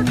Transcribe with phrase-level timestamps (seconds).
[0.00, 0.06] 你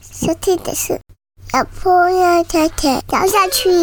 [0.00, 0.98] 收听的是
[1.52, 3.68] 小朋友太太聊下去。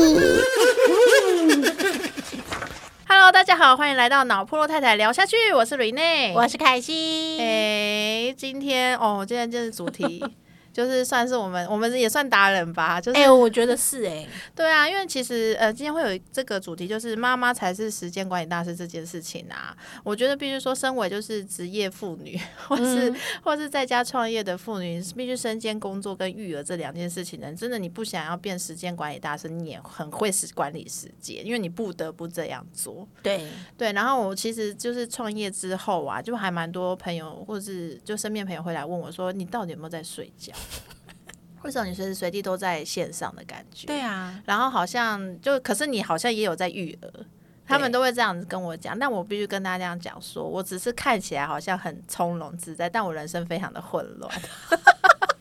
[3.08, 7.38] Hello，大家好，欢迎来到脑破落太太聊下去，我是瑞内，我是凯西。
[7.40, 10.26] 哎、今天哦，今天这是主题，
[10.74, 19.76] 就是算是我们，我们也算达人吧，就是、哎、我觉得是哎、对啊，因为其实呃，今天会有这个主题，就是妈妈才是时间管理大师这件事情啊。
[20.04, 33.08] 我觉得必须说，身为就是职业妇女， 或是、嗯或是在家创业的妇女，必须身兼工作跟育儿这两件事情呢，真的你不想要变时间管理大师，你也很会时管理时间，因为你不得不这样做。
[33.22, 40.54] 对，对，然后我其实就是创业之后啊，就还蛮多朋友或是就身边朋友会来问我说，你到底有没有在睡觉？
[41.64, 43.88] 为什么你随时随地都在线上的感觉？
[43.88, 47.26] 对啊，然后好像就，可是你好像也有在育儿，
[47.68, 48.98] 他们都会这样子跟我讲。
[48.98, 54.32] 但我必须跟大家这样讲说，我只是看起来好像很从容自在，但我人生非常的混乱。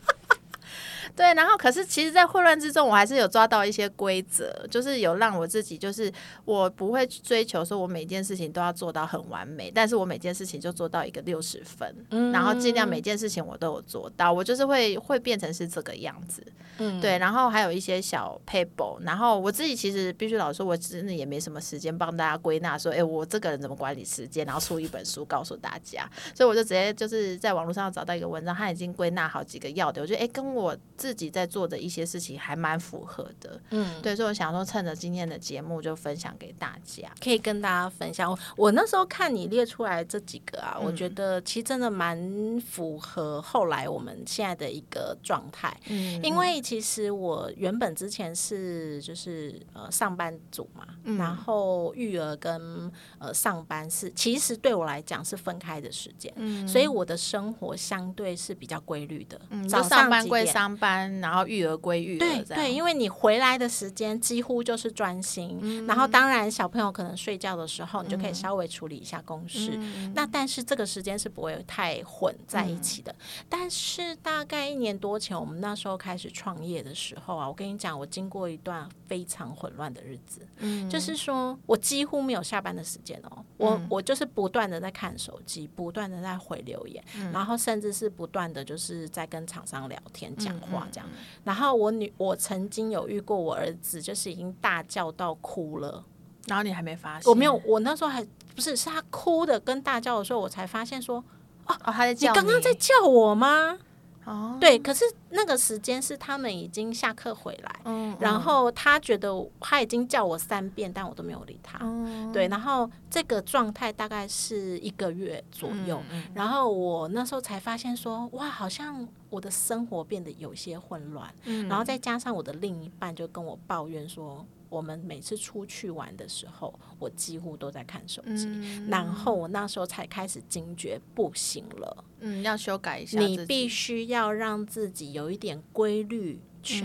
[1.17, 6.13] 对，然后可是其实，在混乱之中，我还是有抓到一些规则，就是有让我自己，就是
[6.45, 11.95] 我不会去追求说我每件事情都要做到很完美，但是我每件事情就做到一个六十分，
[12.33, 16.43] 然后尽量每件事情我都有做到，我就是会会变成是这个样子。
[16.79, 37.11] 嗯，对，然后还有一些小 paper，然后我自己其实必须老实说，我真的也没什么时间帮大家归纳说，哎，我这个人怎么管理时间，然后出一本书告诉大家，所以我就直接就是在网络上找到一个文章，他已经归纳好几个要点，我觉得哎，跟我自己在做的一些事情还蛮符合的，嗯，对，所以我想说趁着今天的节目就分享给大家。
[37.19, 38.31] 可以跟大家分享。
[38.31, 45.75] 我我那时候看你列出来这几个啊，我觉嗯得其实真的蛮符合后来我们现在的一个状态。
[45.87, 59.41] 嗯因为其实我原本之前是就是呃上班族嘛，嗯然后育儿跟呃上班是其实对我来讲是分开的时间，嗯所以我的生活相对是比较规律的。
[59.49, 60.90] 嗯，早上班几点归上班，
[61.21, 65.87] 然后育儿归育儿，对对，因为你回来的时间几乎就是专心，嗯。
[65.87, 69.73] 然后当然小朋友可能睡觉的时候，你就可以稍微处理一下公事。
[69.75, 70.13] 嗯。
[70.15, 73.15] 那但是这个时间是不会太混在一起的。
[73.49, 80.89] 但是大概一年多前，我们那时候开始创业的时候啊，我跟你讲，我经过一段非常混乱的日子，嗯。
[80.89, 87.03] 就是说我几乎没有下班的时间哦，我、我就是不断的在看手机，不断的在回留言，
[87.33, 91.09] 然后甚至是不断的就是在跟厂商聊天、讲话这样。
[91.45, 96.05] 然后我女，我曾经有遇过我儿子，就是已经大叫到哭了。
[96.47, 101.23] 然后你还没发现，我没有，我那时候还不是，是他哭的跟大叫的时候，我才发现说，
[101.67, 103.79] 哦，哦他在叫你你刚刚在叫我吗？
[104.25, 111.79] 哦，对，可是那个时间是他们已经下课回来，嗯，然后他觉得他已经叫我三遍，但我都没有理他。
[111.81, 116.25] 嗯对，然后这个状态大概是一个月左右，嗯。
[116.35, 121.67] 然后我那时候才发现说，哇，好像我的生活变得有些混乱，嗯。
[121.69, 136.41] 然后再加上我的另一半就跟我抱怨说，我们每次出去玩的时候，我几乎都在看手机，嗯然后我那时候才开始惊觉，不行了，嗯，要修改一下你必须要让自己有一点规律。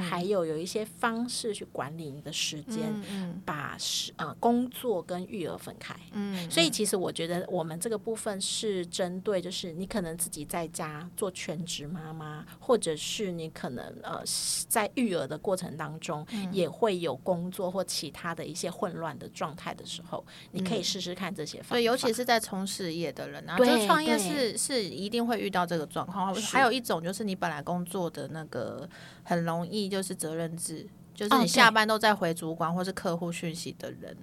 [0.10, 5.96] 还有有一些方式去管理你的时间，嗯把时呃工作跟育儿分开。
[6.12, 14.22] 嗯所以其实我觉得我们这个部分是针对，就是你可能自己在家做全职妈妈，或者是你可能呃
[14.68, 21.76] 在育儿的过程当中嗯也会有工作或其他的一些混乱的状态的时候，你可以试试看这些方法。
[21.76, 26.34] 对，尤其是在从事业的人啊，对就创业是是一定会遇到这个状况。
[26.36, 28.88] 还有一种就是你本来工作的那个
[29.26, 34.16] 很容易就是责任制，就是哦你下班都在回主管或是客户讯息的人。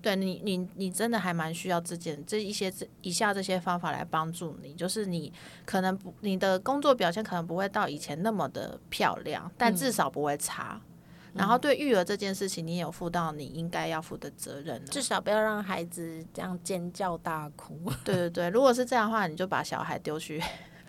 [0.00, 5.32] 对你，你你真的还蛮需要这件这一些这以下这些方法来帮助你，就是你
[5.64, 10.80] 可能不你的工作表现可能不会到以前那么的漂亮，但至少不会差。
[11.32, 14.86] 然后对育儿这件事情，你也有负到你应该要负的责任了。
[14.86, 17.90] 至少不要让孩子这样尖叫大哭。
[18.04, 20.40] 对对对，如果是这样的话，你就把小孩丢去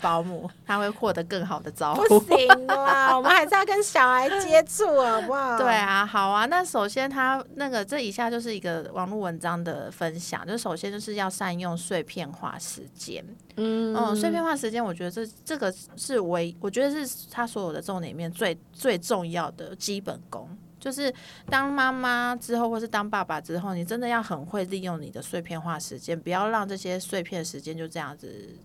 [0.01, 2.19] 保姆，他会获得更好的照不。
[2.25, 5.57] 行啦，我们还是要跟小孩接触，好不好？
[5.57, 6.45] 对，啊，好啊。
[6.45, 13.25] 那首先，他那个这以下就是一个网络文章的分享，就首先就是要善用碎片化时间。
[13.57, 20.50] 嗯嗯，碎片化时间，我觉得这这个是唯，我觉得是他所有的重点里面最最重要的基本功。
[20.77, 21.12] 就是
[21.50, 28.56] 当妈妈之后，或是当爸爸之后，你真的要很会利用你的碎片化时间，不要让这些碎片时间就这样子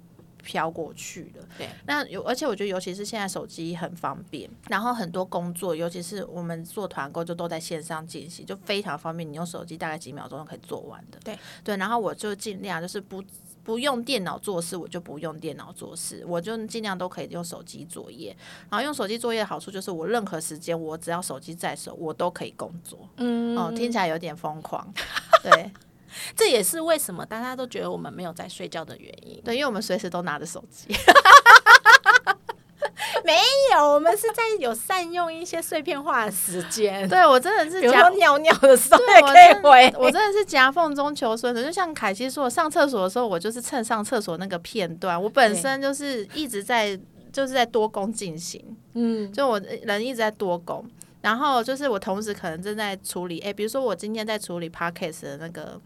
[0.43, 1.45] 飘过去了。
[1.59, 9.31] 对，那有，而且我觉得，尤其是现在手机很方便，然后很多工作，尤其是我们做团购，就都在线上进行，就非常方便。
[9.31, 11.19] 你用手机大概几秒钟就可以做完的。
[11.25, 13.23] 对对，然后我就尽量就是不
[13.63, 18.37] 不用电脑做事，我就不用电脑做事，我就尽量都可以用手机作业。
[18.71, 22.99] 然后用手机作业的好处就是，我任何时间我只要手机在手，我都可以工作。
[23.17, 24.93] 嗯，哦，听起来有点疯狂，
[25.43, 25.71] 对
[26.37, 29.41] 这也是为什么大家都觉得我们没有在睡觉的原因。
[29.45, 30.89] 对，因为我们随时都拿着手机。
[33.23, 33.37] 没
[33.75, 37.07] 有，我们是在有善用一些碎片化的时间。
[37.09, 37.87] 对我真的是比
[38.17, 39.93] 尿尿的时候也可以回。
[39.99, 46.99] 我真的是夹缝中求生的，就像凯西说，我上厕所的时候，我就是趁上厕所那个片段，我本身就是一直在
[47.33, 48.65] 就是在多工进行，
[48.95, 50.85] 嗯，就我人一直在多工，
[51.21, 55.81] 然后就是我同时可能正在处理，哎、比如说我今天在处理 podcast 的那个。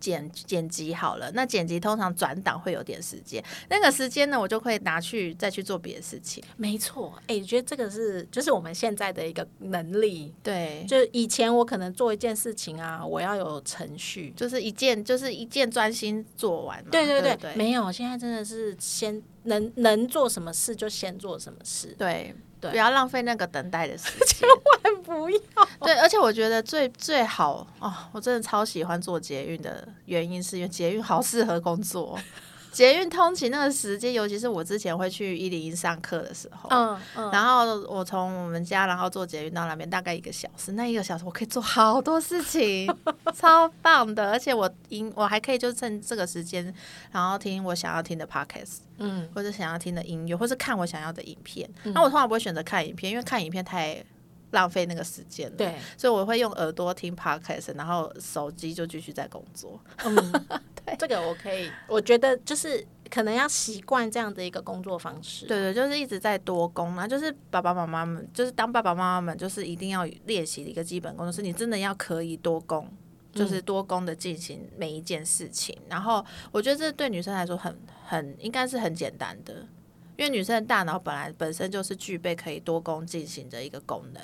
[0.00, 6.42] 剪剪辑好了，那剪辑通常转档会有点时间，那个时间呢，我就会拿去再去做别的事情。
[6.56, 7.12] 没错。
[7.26, 10.34] 哎、我觉得这个是就是我们现在的一个能力。
[10.42, 14.32] 对，就以前我可能做一件事情啊，我要有程序。
[14.36, 16.90] 就是一件就是一件专心做完嘛。
[16.90, 24.38] 对对对，对对没有，现在真的是先能能做什么事就先做什么事，对对不要浪费那个等待的时间。
[24.38, 25.38] 千万不要。
[25.80, 32.18] 对，而且我觉得最最好哦，我真的超喜欢做捷运的原因，是因为捷运好适合工作。
[32.72, 42.88] 捷运通勤那个时间，尤其是我之前会去一零一上课的时候，嗯嗯，然后我从我们家，然后坐捷运到那边大概一个小时，那一个小时我可以做好多事情，
[43.34, 44.30] 超棒的。
[44.30, 46.72] 而且我音我还可以就趁这个时间，
[47.10, 51.68] 然后听我想要听的 podcast，嗯，或者想要听的音乐，或是看我想要的影片。
[51.84, 54.04] 那、我通常不会选择看影片，因为看影片太
[54.50, 55.56] 浪费那个时间了。
[55.56, 59.80] 对，所以我会用耳朵听 podcast，然后手机就继续在工作。
[60.04, 60.14] 嗯，
[60.84, 65.46] 对这个我可以，我觉得就是可能要习惯这样的一个工作方式。
[65.46, 72.88] 对对，就是一直在多工啊，就是爸爸妈妈们，就是当爸爸妈妈们，就是一定要练习的一个基本功，就是你真的要可以多工。
[73.30, 79.64] 就是多工的进行每一件事情，然后我觉得这对女生来说很很应该是很简单的，
[80.18, 84.22] 因为女生的大脑本来本身就是具备可以多功进行的一个功能。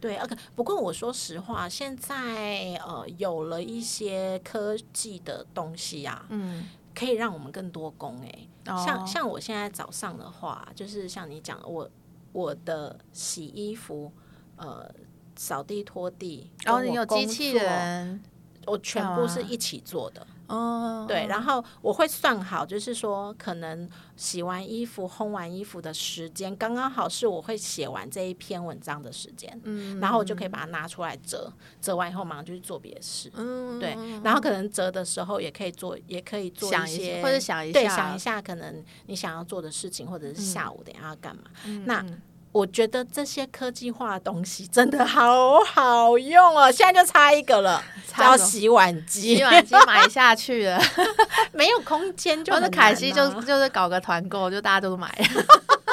[0.00, 0.36] 对，OK。
[0.56, 11.88] 不过我说实话，现在呃有了一些科技的东西啊，嗯，可以让我们更多工哎、哦像像我现在早上的话，就是像你讲的，我
[12.32, 14.12] 我的洗衣服、
[14.56, 14.92] 呃
[15.36, 18.20] 扫地拖地，然后你有机器，人，
[18.66, 20.26] 我全部是一起做的。
[20.48, 33.30] 哦，对，然后我会算好，就是说可能洗完衣服、烘完衣服的时间，刚刚好是我会写完这一篇文章的时间，嗯然后我就可以把它拿出来折，折完以后马上就去做别的事。
[33.34, 41.42] 嗯，对，然后可能折的时候也可以做，也可以做想一些，或者想一对，下想一下可能你想要做的事情，或者是下午等下要干嘛。
[41.66, 42.04] 嗯那
[42.58, 50.80] 我觉得这些科技化的东西真的好好用哦，现在就差一个了， 叫差什么洗碗机，洗碗机买下去了，
[51.52, 55.08] 没有空间就或者凯西就就是搞个团购，就大家都买。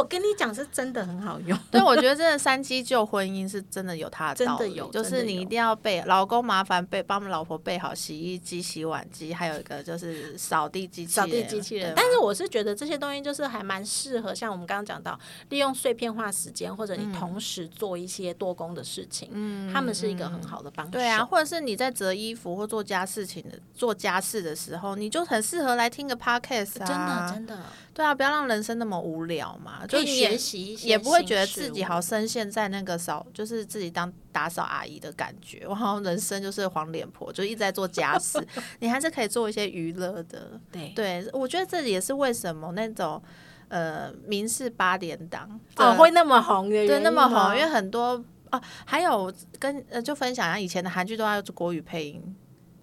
[0.00, 1.56] 我跟你讲，是真的很好用。
[1.70, 15.18] 对，我觉得真的三七救婚姻是真的有它的真的道理有真的有就是你一定要备，老公麻烦备帮老婆备好洗衣机、洗碗机，还有一个就是扫地机器扫人地机器人，但是我是觉得这些东西就是还蛮适合，像我们刚刚讲到，
[15.50, 20.92] 利用碎片化时间，或者你同时做一些多工的事情，嗯，他们是一个很好的帮手。
[20.92, 38.38] 对啊，，或者是你在折衣服或做家事情的做家事的时候，你就很适合来听个 podcast 啊，真的真的对啊，不要让人生那么无聊嘛，就可以你也学习一些也不会觉得自己好深陷在那个扫，就是自己当打扫阿姨的感觉，我好像人生就是黄脸婆，就一直在做家事，
[38.78, 40.60] 你还是可以做一些娱乐的。
[40.70, 43.20] 对对，我觉得这也是为什么那种
[43.68, 52.36] 呃民事八点档哦会那么红的对那么红，因为很多啊，还有跟呃就分享一下以前的韩剧都要做国语配音。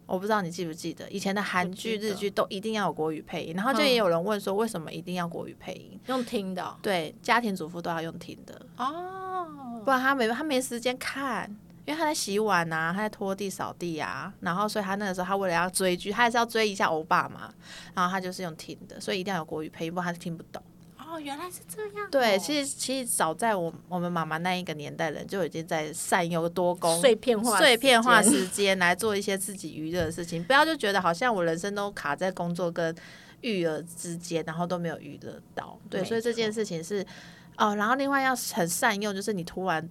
[0.07, 5.99] 我不知道你记不记得，以前的韩剧、日剧都一定要有国语配音，然后就嗯也有人问说，为什么一定要国语配音？
[6.07, 9.45] 用听的哦对，家庭主妇都要用听的，哦，
[9.83, 11.49] 不然他没他没时间看，
[11.85, 17.53] 因为他在洗碗啊，他在拖地扫地啊，然后所以他那个时候他为了要追剧，他还是要追一下欧巴嘛，
[17.93, 20.63] 然后他就是用听的，所以一定要有国语配音，不然他是听不懂。
[21.17, 22.09] 哦，原来是这样哦。
[22.11, 32.95] 对，其实其实早在我我们妈妈那一个年代，人就已经在善用多功碎片化碎片化时间来做一些自己娱乐的事情，不要就觉得好像我人生都卡在工作跟
[33.41, 35.79] 育儿之间，然后都没有娱乐到。
[35.89, 37.05] 对，所以这件事情是
[37.57, 39.89] 哦，然后另外要很善用，就是你突然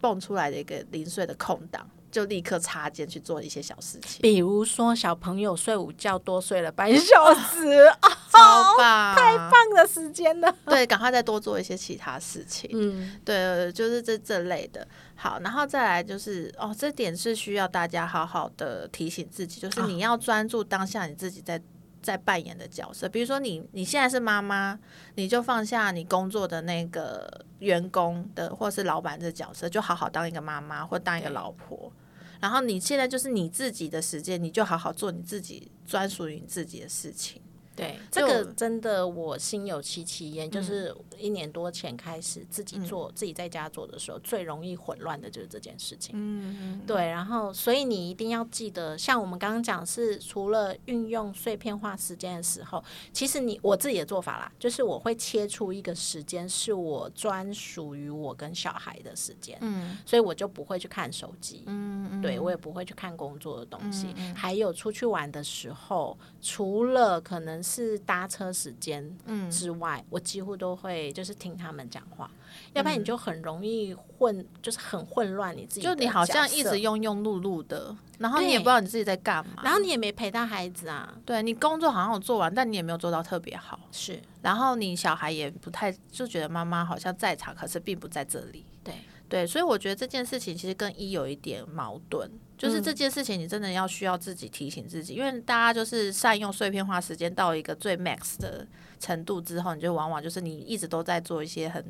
[0.00, 1.88] 蹦出来的一个零碎的空档。
[2.16, 7.84] 就立刻插肩去做一些小事情，比如说小朋友睡午觉多睡了半小时，
[8.32, 10.50] 超棒，太棒的时间了。
[10.64, 12.70] 对，赶快再多做一些其他事情。
[12.72, 14.88] 嗯， 对，就是这这类的。
[15.14, 21.60] 好，然后再来就是哦，这点是需要大家好好的提醒自己，就是你要专注当下你自己在
[22.00, 23.06] 在扮演的角色。
[23.06, 24.78] 比如说你你现在是妈妈，
[25.16, 31.92] 你就放下你工作的那个员工的或是老板的角色，就好好当一个妈妈或当一个老婆。
[32.40, 37.40] 然后你现在就是你自己的时间，你就好好做你自己专属于你自己的事情。
[37.76, 40.50] 对，这个真的我心有戚戚焉。
[40.50, 46.14] 就是一年多前开始自己做、自己在家做的时候，最容易混乱的就是这件事情。
[46.16, 64.14] 嗯，对，然后所以你一定要记得，像我们刚刚讲是除了运用碎片化时间的时候，其实你我自己的做法啦，就是我会切出一个时间是我专属于我跟小孩的时间，嗯所以我就不会去看手机，嗯，对我也不会去看工作的东西。
[64.34, 69.50] 还有出去玩的时候，除了可能是搭车时间嗯。
[69.50, 72.30] 之外，我几乎都会就是听他们讲话，
[72.74, 84.20] 要不然你就很容易混，就是很混乱你自己就你好像一直庸庸碌碌的，然后你也不知道你自己在干嘛，然后你也没陪到孩子啊，对你工作好像有做完，但你也没有做到特别好，是。
[84.42, 88.64] 然后你小孩也不太就觉得妈妈好像在场，可是并不在这里。
[88.84, 88.94] 对。
[89.28, 98.66] 对，所以我觉得这件事情其实跟一有一点矛盾，就是嗯这件事情你真的要需要自己提醒自己，因为大家就是善用碎片化时间到一个最 max 的
[98.98, 101.84] 程度之后，你就往往就是你一直都在做一些很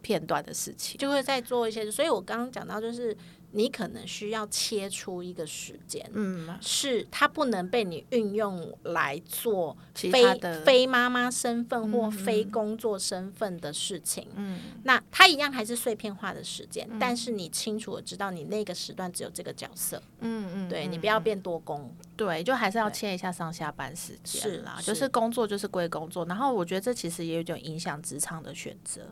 [0.00, 0.98] 片段的事情。
[0.98, 1.90] 就会在做一些。
[1.90, 3.16] 所以我刚刚讲到，就是
[3.52, 10.22] 你可能需要切出一个时间，嗯，是它不能被你运用来做其非
[10.64, 14.26] 非妈妈身份或嗯非工作身份的事情。
[14.34, 21.94] 嗯那它一样还是碎片化的时间，但是你清楚的知道你那个时段只有这个角色，嗯嗯，对你嗯不要变多工。
[22.16, 29.02] 对，就还是要切一下上下班时间是啦，是就是工作就是归工作，然后我觉得这其实也有点影响职场的选择。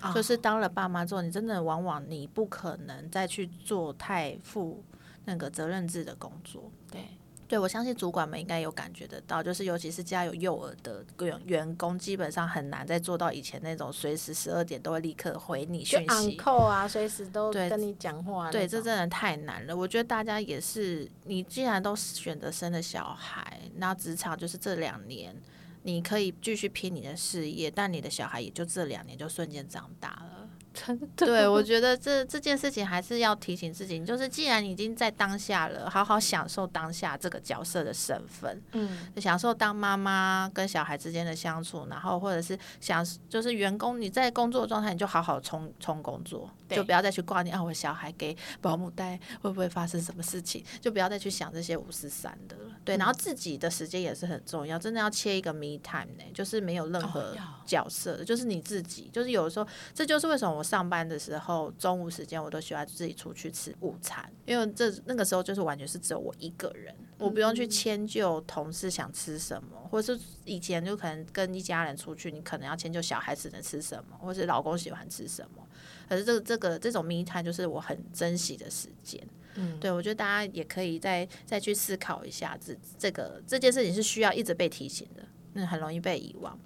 [0.00, 4.82] 啊就是当了爸妈之后，你真的往往你不可能再去做太负
[5.24, 6.70] 那个责任制的工作。
[6.90, 7.02] 对
[7.46, 16.36] 对，我相信主管们应该有感觉得到，就是尤其是家有幼儿的员员工，基本上很难再做到以前那种随时十二点都会立刻回你讯息。
[16.36, 18.48] call 啊，随时都跟你讲话。
[18.52, 19.76] 对，这真的太难了。
[19.76, 25.34] 我觉得大家也是，你既然都选择生了小孩，那职场就是这两年，
[25.82, 30.39] 你可以继续拼你的事业，但你的小孩也就这两年就瞬间长大了。
[30.72, 31.06] 真的。
[31.26, 46.76] 对，我觉得这这件事情还是要提醒自己，就是既然已经在当下了，好好享受当下这个角色的身份，嗯，享受当妈妈跟小孩之间的相处，然后或者是想就是员工你在工作状态，你就好好冲冲工作，对。
[46.76, 52.70] 就不要再去挂念啊，我小孩给保姆带会不会发生什么事情，就不要再去想这些五四三的了。
[52.84, 57.36] 对，然后自己的时间也是很重要，真的要切一个 me time 呢，就是没有任何
[57.66, 75.66] 角色的，就是你自己，就是有的时候，这就是为什么我上班的时候中午时间我都喜欢自己出去吃午餐，因为这那个时候就是完全是只有我一个人，我不用去迁就同事想吃什么，或者是以前就可能跟一家人出去，你可能要迁就小孩子能吃什么，或是老公喜欢吃什么。
[76.06, 79.26] 可是这个这个这种 me time 就是我很珍惜的时间。
[79.54, 85.22] 嗯对我觉得大家也可以再再去思考一下，这这个这件事情是需要一直被提醒的，
[85.54, 86.58] 那很容易被遗忘。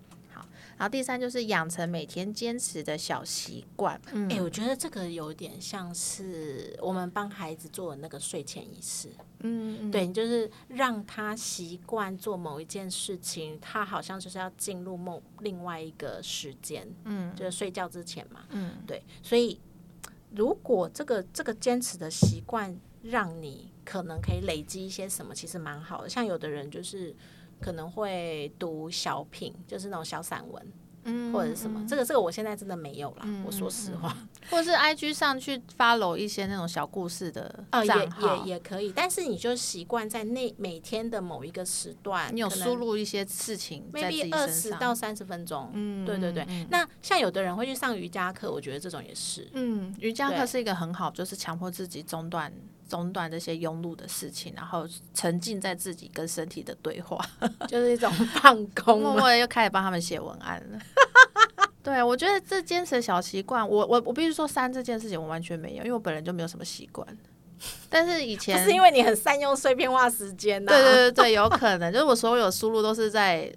[0.77, 4.01] 好，然后第三就是养成每天坚持的小习惯。
[4.13, 4.29] 嗯。
[4.31, 9.09] 哎、我觉得这个有点像是我们帮孩子做的那个睡前仪式，
[9.41, 17.35] 嗯，对，就是让他习惯做某一件事情，他好像就是要进入某另外一个时间，嗯。
[17.35, 18.73] 就是睡觉之前嘛，嗯。
[18.87, 19.61] 对，所以
[20.35, 26.09] 如果这个这个坚持的习惯让你可能可以累积一些什么，其实蛮好的。
[26.09, 27.15] 像有的人就是
[27.65, 30.73] 可能会读小品，就是那种小散文。
[31.07, 34.17] 嗯或者是什么，这个这个我现在真的没有啦，我说实话，
[34.49, 44.49] 或者是 IG 上去 follow 一些那种小故事的啊、也，也也可以，但是你就习惯在那每天的某一个时段，你有输入一些事情在自己 maybe 二。
[44.49, 46.43] 十到三十分钟，嗯对对对。
[46.49, 52.51] 嗯那像有的人会去上瑜伽课，我觉得这种也是，嗯，瑜伽课是一个很好，就是强迫自己中断
[52.89, 57.19] 中断这些庸碌的事情，然后沉浸在自己跟身体的对话。
[57.69, 58.11] 就是一种
[58.41, 59.01] 放空。
[59.01, 60.79] 默默的又开始帮他们写文案了。
[61.83, 67.07] 对，我觉得这坚持的小习惯，我我我必须说删这件事情我完全没有，因为我本人就没有什么习惯。
[67.89, 73.51] 但是以不前是因为你很善用碎片化时间呐、对对对对，有可能就是我所有输入都是在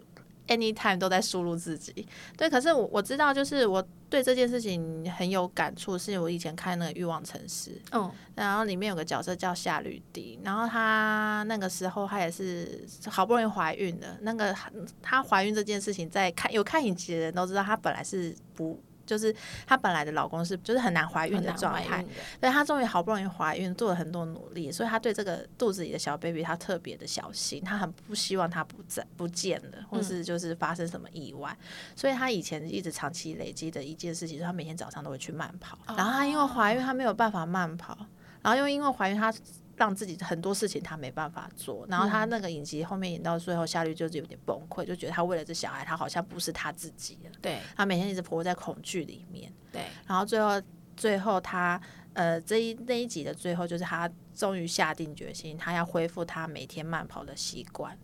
[0.48, 2.08] anytime 都在输入自己。
[2.38, 14.56] 对，可是我我知道，就是我对这件事情很有感触，是我以前看那个《欲望城市》，嗯，然后里面有个角色叫夏绿蒂，然后她那个时候她也是好不容易怀孕了，那个
[15.02, 18.82] 她怀孕这件事情，在看有看影集的人都知道，她本来是不。
[19.08, 19.36] 就是
[19.66, 22.06] 她本来的老公是就是很难怀孕的状态，
[22.40, 31.58] 所以她终于好不容易怀孕，做了很多努力，所以她对这个肚子里的小 baby 她特别的小心，她很不希望他不在不见了，或是就是发生什么意外，
[31.96, 37.98] 所以她以前一直长期累积的一件事情，是她每天早上都会去慢跑，然后她因为怀孕她没有办法慢跑，
[38.42, 39.34] 然后又因为怀孕她。
[39.78, 47.32] 让自己很多事情他没办法做，然后他那个影集后面演到最后，夏绿就是有点崩溃，就觉得他为了这小孩，他好像不是他自己了。
[47.40, 49.54] 对，他每天一直活在恐惧里面。
[49.72, 50.60] 对，然后最后
[50.96, 51.80] 最后他
[52.14, 57.96] 呃这一那一集的最后，就是他终于下定决心，他要恢复他每天慢跑的习惯。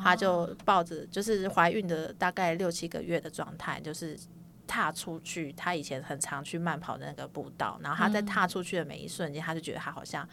[0.00, 4.16] 他就抱着就是怀孕的大概六七个月的状态，就是
[4.68, 10.28] 踏出去他以前很常去慢跑的那个步道，然后他在踏出去的每一瞬间，他就觉得他好像。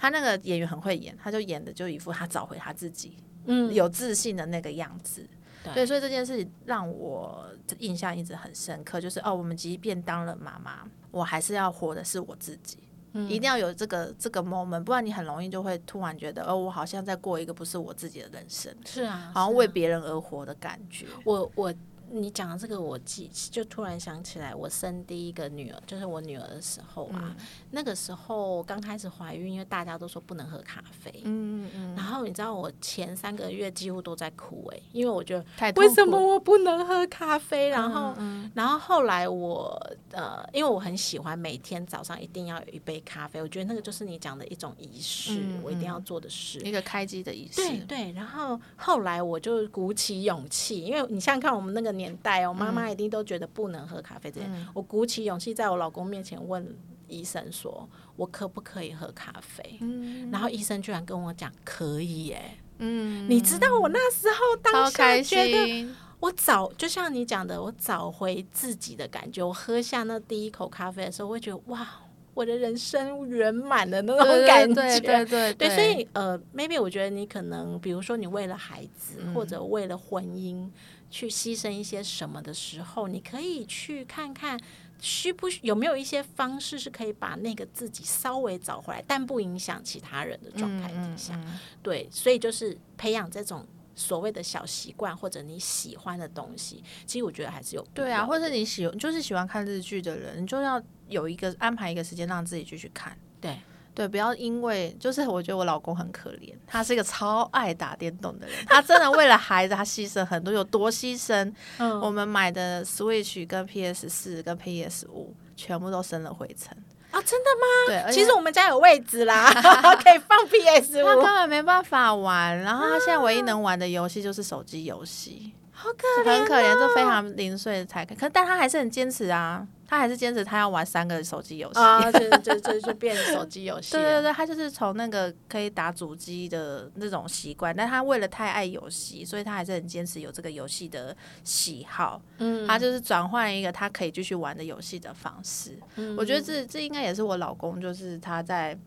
[0.00, 5.28] 他那个演员很会演，他就演的就一副他找回他自己，嗯，有自信的那个样子。
[5.74, 7.44] 对，所以这件事让我
[7.78, 12.78] 印象一直很深刻，就是哦，我们即便当了妈妈，我还是要活的是我自己，
[13.12, 21.06] 嗯一定要有这个这个 moment，不然你很容易就会突然觉得，哦，我好像在过一个不是我自己的人生，是啊，好像为别人而活的感觉。
[21.24, 21.74] 我我。
[22.12, 27.34] 你讲的这个，我记就突然想起来，我生第一个女儿，就是我女儿的时候啊。
[27.70, 31.94] 那个时候刚开始怀孕，因为大家都说不能喝咖啡，嗯嗯嗯。
[31.94, 37.68] 然后你知道我前三个月几乎都在哭哎，因为我觉得为什么我不能喝咖啡？
[37.68, 38.12] 然后，
[38.54, 47.62] 然后后来我呃，因为我很喜欢每天早上一定要有一杯咖啡，我觉得那个就是你讲的一种仪式，我一定要做的事，一个开机的仪式。
[47.62, 48.12] 对对。
[48.12, 51.99] 然后后来我就鼓起勇气，因为你想想看我们那个。
[52.00, 54.30] 年代哦，妈妈一定都觉得不能喝咖啡。
[54.30, 56.66] 这件，我鼓起勇气在我老公面前问
[57.06, 62.40] 医生说：“我可不可以喝咖啡？”嗯，然后医生居然跟我讲：“可以。”耶。
[62.78, 65.86] 嗯，你知道我那时候当下觉得，
[66.18, 69.42] 我找就像你讲的，我找回自己的感觉。
[69.42, 71.86] 我喝下那第一口咖啡的时候，我会觉得哇，
[72.32, 74.74] 我的人生圆满的那种感觉。
[74.74, 80.70] 对对对对，所以呃，maybe 我觉得你可能，比如说你为了孩子，或者为了婚姻。
[81.10, 84.58] 去牺牲一些什么的时候，你可以去看看
[85.00, 91.38] 需不有没有一些方式是可以把那个自己稍微找回来，但不影响其他人的状态底下。
[91.82, 103.18] 对，所以就是培养这种所谓的小习惯或者你喜欢的东西，其实我觉得还是有对啊，或者你喜就是喜欢看日剧的人，你就要有一个安排一个时间让自己继续看。
[103.40, 103.58] 对。
[104.00, 111.52] 对，不要因为就是我觉得我老公很可怜，他是一个超爱打电动的人，他真的为了孩子他牺牲很多，有多牺牲？
[111.76, 116.74] 嗯，我们买的 Switch 跟 PS 四跟 PS 五全部都生了灰尘
[117.10, 117.20] 啊！
[117.20, 118.06] 真的吗？
[118.06, 119.50] 对，其实我们家有位置啦，
[120.02, 122.58] 可以放 PS 五，他根本没办法玩。
[122.58, 129.66] 然后他现在唯一能玩的游戏就是手机游戏，好可怜，很可怜，就非常零碎的才可，可但他还是很坚持啊。
[129.90, 133.90] 他还是坚持他要玩三个手机游戏啊，就就就就变手机游戏。
[133.90, 142.22] 对对对，他就是从那个可以打主机的那种习惯，但他为了太爱游戏，所以他还是很坚持有这个游戏的喜好。
[142.38, 145.76] 嗯，他就是转换一个他可以继续玩的游戏的方式。
[145.96, 148.78] 嗯，我觉得这这应该也是我老公，就是他在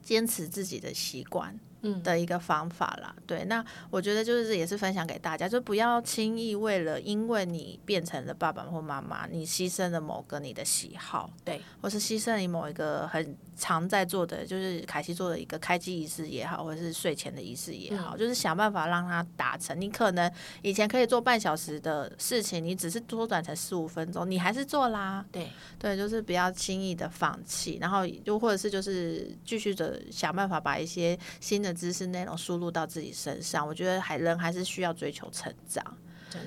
[0.00, 1.58] 坚持自己的习惯。
[1.94, 2.02] 嗯。
[2.02, 19.78] 的一个方法啦，对，那我觉得就是也是分享给大家，就不要轻易为了因为你变成了爸爸或妈妈，你牺牲了某个你的喜好，对，或是牺牲你某一个很常在做的，就是凯西做的一个开机仪式也好，或者是睡前的仪式也好，就是想办法让它达成。
[19.80, 20.30] 你可能
[20.62, 31.74] 以前可以做半小时的事情，你只是缩短成十五分钟，你还是做啦，对，对，就是不要轻易的放弃，然后就或者是就是继续的想办法把一些新的。
[31.78, 35.96] 知识内容输入到自己身上，我觉得还人还是需要追求成长，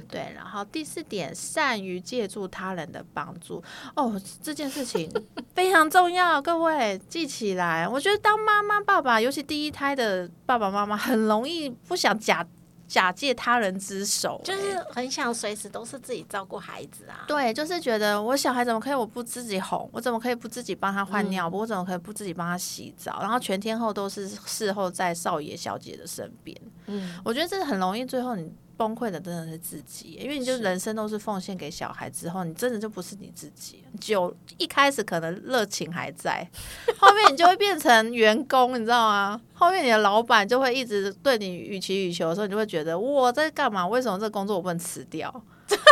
[0.08, 0.32] 对。
[0.36, 3.64] 然后第四点，善于借助他人的帮助，
[3.96, 5.12] 哦，这件事情
[5.54, 7.88] 非常重要，各位记起来。
[7.88, 12.46] 我觉得当妈妈、爸爸，尤其第一胎的爸爸妈妈，很容易不想假。
[12.88, 17.24] 假借他人之手，就是很想随时都是自己照顾孩子啊。
[17.26, 26.54] 对，就是觉得我小孩怎么可以我不自己哄，我怎么可以不自己帮他换尿布，我怎么可以不自己帮他洗澡，然后全天候都是事后在少爷小姐的身边。
[26.88, 28.52] 嗯，我觉得这很容易，最后你。
[28.82, 33.84] 崩溃的真的是自己，因为你就人生都是奉献给小孩之后，你真的就不是你自己。
[34.00, 36.50] 就一开始可能热情还在，
[36.98, 39.40] 后面你就会变成员工，你知道吗？
[39.54, 43.88] 后面你的老板就会一直对你予取予求的时候，你就会觉得我在干嘛？
[43.88, 45.32] 为什么这工作我不能辞掉？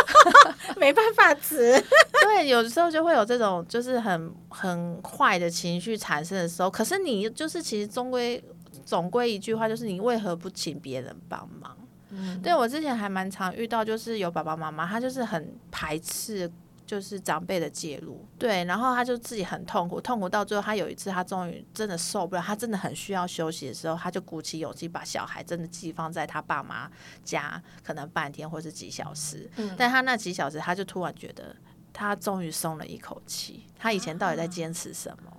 [0.76, 1.80] 没办法辞。
[2.24, 8.42] 对，有时候就会有这种就是很很坏的情绪产生的时候，可是你就是其实终归
[8.84, 11.76] 总归一句话，就是你为何不请别人帮忙？
[12.10, 16.50] 嗯，对我之前还蛮常遇到，就是有爸爸妈妈，他就是很排斥。
[16.86, 26.90] 就是长辈的介入，对，然后他就自己很痛苦，痛苦到最后，他有一次他终于真的受不了，他真的很需要休息的时候，他就鼓起勇气把小孩真的寄放在他爸妈
[27.22, 29.48] 家，可能半天或是几小时。
[29.54, 31.54] 嗯，但他那几小时，他就突然觉得
[31.92, 33.66] 他终于松了一口气。
[33.78, 35.29] 他以前到底在坚持什么？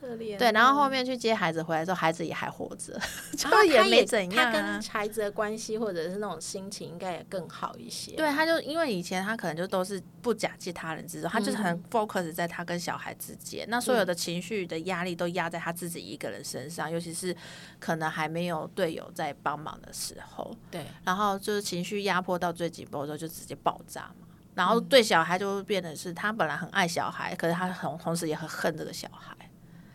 [0.00, 2.98] 可怜对，然后后面去接孩子回来之后，孩子也还活着，
[3.36, 4.52] 就也没怎样。
[4.52, 8.12] 他跟孩子的关系或者是那种心情，应该也更好一些。
[8.12, 17.34] 对，他就因为以前他可能就都是不假借他人之手，他就是很 focus 在他跟小孩之间，那所有的情绪的压力都压在他自己一个人身上，尤其是
[17.78, 20.54] 可能还没有队友在帮忙的时候。
[20.70, 24.26] 对，然后就是情绪压迫到最紧绷的时候，就直接爆炸嘛。
[24.54, 29.32] 然后对小孩就变得是他本来很爱小孩，可是他很同时也很恨这个小孩。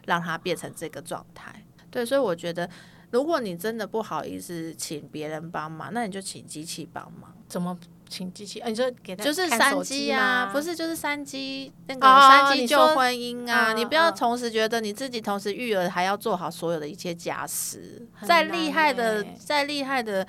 [0.06, 2.70] 让他变成这个状态，对，所以我觉得，
[3.12, 7.34] 如果你真的不好意思请别人帮忙，那你就请机器帮忙。
[7.48, 7.78] 怎么
[8.10, 8.62] 请机器？
[8.66, 13.74] 你说给他就是三机啊，不是就是三机那个三机救婚姻啊？
[13.74, 20.28] 你不要同时觉得你自己同时育儿，还要做好所有的一切家事，再厉害的再厉害的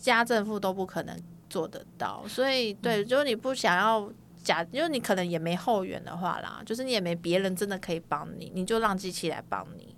[0.00, 1.16] 家政妇都不可能
[1.48, 2.24] 做得到。
[2.28, 4.10] 所以，对，如果你不想要。
[4.44, 9.96] 假，因为你可能也没后援的话啦，就是你也没别人真的可以帮你，你就让机器来帮你，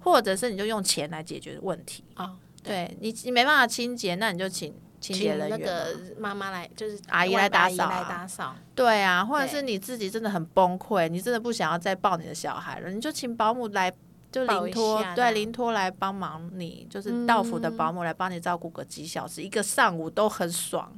[0.00, 2.36] 或者是你就用钱来解决问题啊。
[2.62, 8.54] 对你，你没办法清洁，那你就请清洁人员，那个妈妈来，就是阿姨来打扫，来打扫。
[8.74, 13.90] 对啊，或者是你自己真的很崩溃，你真的不想要再抱你的小孩了，你就请保姆来，
[14.30, 20.92] 就临托，对，临托来帮忙你，就是到府的保姆来帮你照顾个几小时，一个上午都很爽。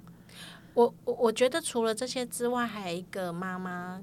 [0.74, 4.00] 我我我觉得除了这些之外，还有一个妈妈，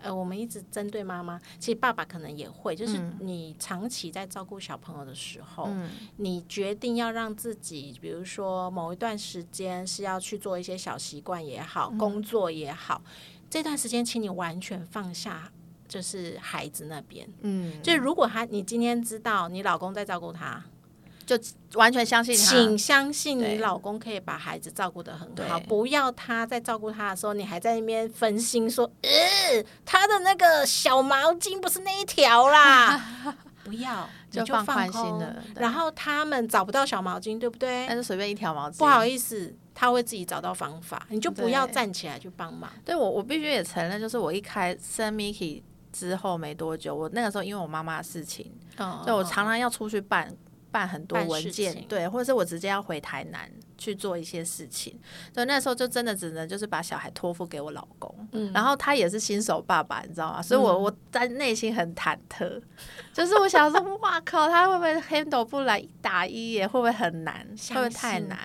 [0.00, 5.68] 呃，我们一直针对妈妈，其实爸爸可能也会，就是你长期在照顾小朋友的时候，
[6.16, 13.02] 你决定要让自己，比如说某一段时间是要去做一些小习惯也好，工作也好，
[13.50, 15.50] 这段时间，请你完全放下，
[15.88, 20.64] 就是孩子那边，嗯，就如果他你今天知道你老公在照顾他。
[21.26, 21.36] 就
[21.74, 29.10] 完全相信，请相信你老公可以把孩子照顾得很好，不要他在照顾他的时候，你还在那边分心说，呃，
[29.84, 33.34] 他的那个小毛巾不是那一条啦，
[33.64, 35.42] 不要，就放宽心了。
[35.56, 37.84] 然后他们找不到小毛巾，对不对？
[37.88, 42.70] 但是随便一条毛巾，不好意思，他会自己找到方法，你就不要站起来去帮忙。
[42.84, 45.60] 对我，我必须也承认，就是我一开生 Miki
[45.92, 50.32] 之后没多久，我那个时候因为我妈妈的事情，所以我常常要出去办。
[50.76, 54.92] 办很多文件，对，或者是我直接要回台南去做一些事情，
[55.32, 60.42] 所以，那时候就真的只能就是把小孩托付给我老公，嗯，然后他也是新手爸爸，你知道吗？
[60.42, 62.60] 所以我我在内心很忐忑，
[63.14, 66.68] 就是我想说，哇靠，他会不会 handle 不来一打一耶？
[66.68, 67.34] 会不会很难？
[67.70, 68.38] 会不会太难？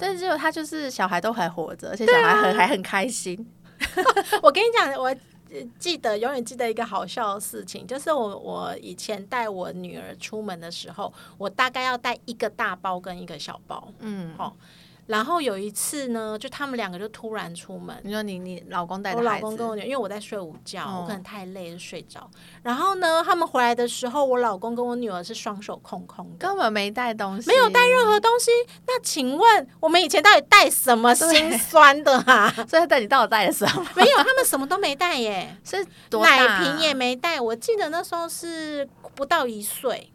[0.00, 3.46] 但是结果他就是小孩都还活着，而且小孩很还很开心。
[4.42, 5.14] 我跟你讲，我。
[5.78, 14.56] 记得永远记得一个好笑的事情，就是我我以前带我女儿出门的时候，我大概要带一个大包跟一个小包，嗯，好。
[15.12, 17.94] 然后有一次呢，就他们两个就突然出门。
[18.02, 22.28] 你说你你老公带我老公跟我女，因为我在睡午觉，我可能太累就睡着。
[22.62, 28.50] 然后呢，他们回来的时候，我老公跟我女儿是双手空空的，根本没带东西，没有带任何东西。
[28.86, 32.50] 那请问我们以前到底带什么 心酸的啊？
[32.66, 33.86] 所以带你到底带了什么？
[33.94, 37.38] 没有，他们什么都没带耶， 是奶瓶也没带。
[37.38, 40.11] 我记得那时候是不到一岁。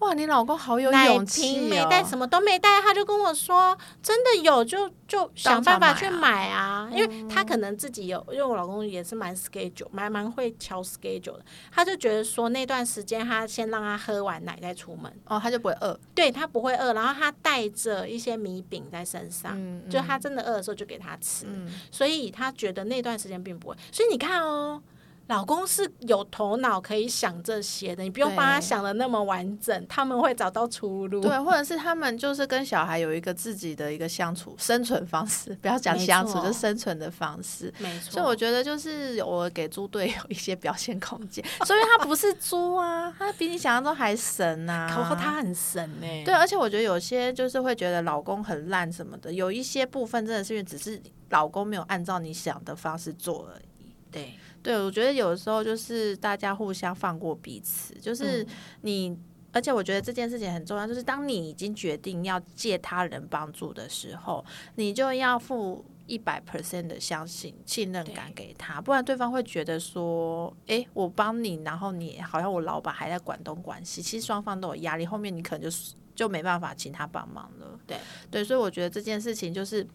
[0.00, 1.68] 哇，你老公好有勇气哦！
[1.68, 11.44] 没带，什么都没带，他就跟我说：“真的有，就就想办法去买啊。”因为他可能自己有，因为我老公也是蛮 schedule，蛮蛮会敲 schedule 的。
[11.70, 16.00] 他就觉得说那段时间他先让他喝完奶再出门，哦，他就不会饿。
[16.14, 19.54] 对他不会饿，然后他带着一些米饼在身上，
[19.90, 21.46] 就他真的饿的时候就给他吃。
[21.90, 23.76] 所以他觉得那段时间并不会。
[23.92, 24.82] 所以你看哦。
[25.30, 31.20] 老公是有头脑可以想这些的，你不用帮他想的那么完整，他们会找到出路。
[31.20, 37.72] 对，或者是他们就是跟小孩有一个自己的一个相处生存方式，不要讲相处，就是生存的方式。
[37.78, 53.64] 没错，所以我觉得就是我给猪队友一些表现空间， 所以他不是猪啊，他比你想象中还神呐、 他很神呢、对，而且我觉得有些就是会觉得老公很烂什么的，有一些部分真的是因为只是老公没有按照你想的方式做而已。
[54.12, 58.46] 对，对，我觉得有的时候就是大家互相放过彼此，就是
[58.82, 59.16] 你，
[59.52, 64.44] 而且我觉得这件事情很重要，就是当你已经决定要借他人帮助的时候，
[64.74, 77.80] 你就要付一百 percent 的相信信任感给他，不然对方会觉得说，诶，我帮你，然后你好像我老板还在管东管西，其实双方都有压力，后面你可能就是就没办法请他帮忙了。
[77.86, 77.96] 对
[78.30, 79.86] 对，所以我觉得这件事情就是。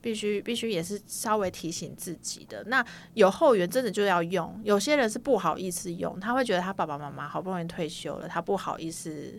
[0.00, 2.62] 必须必须也是稍微提醒自己的。
[2.64, 2.84] 那
[3.14, 9.32] 有后援真的就要用，有些人是不好意思用，他会觉得他爸爸妈妈好不容易退休了，他不好意思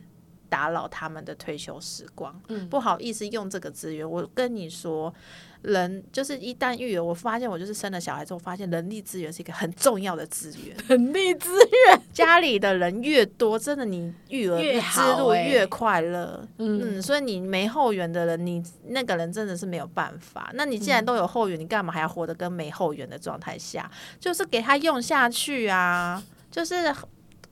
[0.49, 4.09] 打扰他们的退休时光，嗯不好意思用这个资源。
[4.09, 5.13] 我跟你说，
[5.61, 10.75] 人就是一旦育儿，我发现我就是生了小孩之后，发现人力资源是一个很重要的资源。
[10.87, 12.01] 人力资源。
[12.13, 16.45] 家里的人越多，真的你育儿越之路越快乐。
[16.57, 20.51] 嗯嗯，所以你没后援的人，你那个人真的是没有办法。
[20.55, 23.89] 那你既然都有后援，你干嘛还要活得跟没后援的状态下？
[24.19, 26.93] 就是给他用下去啊，就是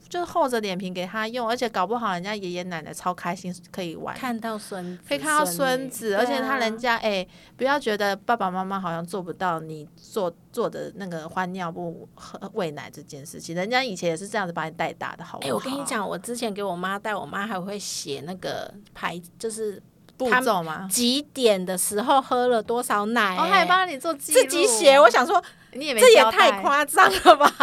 [0.10, 4.18] 就是厚着脸皮给他用，而且搞不好人家爷爷奶奶超开心，可以玩。
[4.18, 15.56] 看到孙子，可以看到孙子，而且他人家家哎、不要觉得爸爸妈妈好像做不到你做做的那个换尿布、喝喂奶这件事情，人家以前也是这样子把你带大的，好不哎、好？
[15.56, 19.80] 我跟你，讲，我之前给我妈带，我妈还会写那个牌，就是
[20.18, 20.88] 步骤吗？
[20.90, 25.00] 几点的时候喝了多少奶、哦，他也帮你做记自己写。
[25.00, 27.48] 我想说，你也没这也太夸张了吧？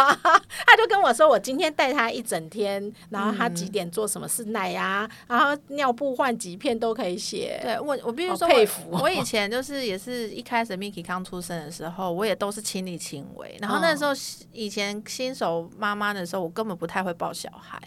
[0.65, 7.59] 他就跟我说，我今天带他一整天，然后他嗯几点做什么事奶呀、然后尿布换几片都可以写。
[7.61, 13.57] 对我，我必须说我，佩服哦我以前就是也是一开始 Miki 刚出生的时候，我也都是亲力亲为。
[13.59, 14.11] 然后那时候
[14.51, 17.79] 以前新手妈妈的时候，我根本不太会抱小孩。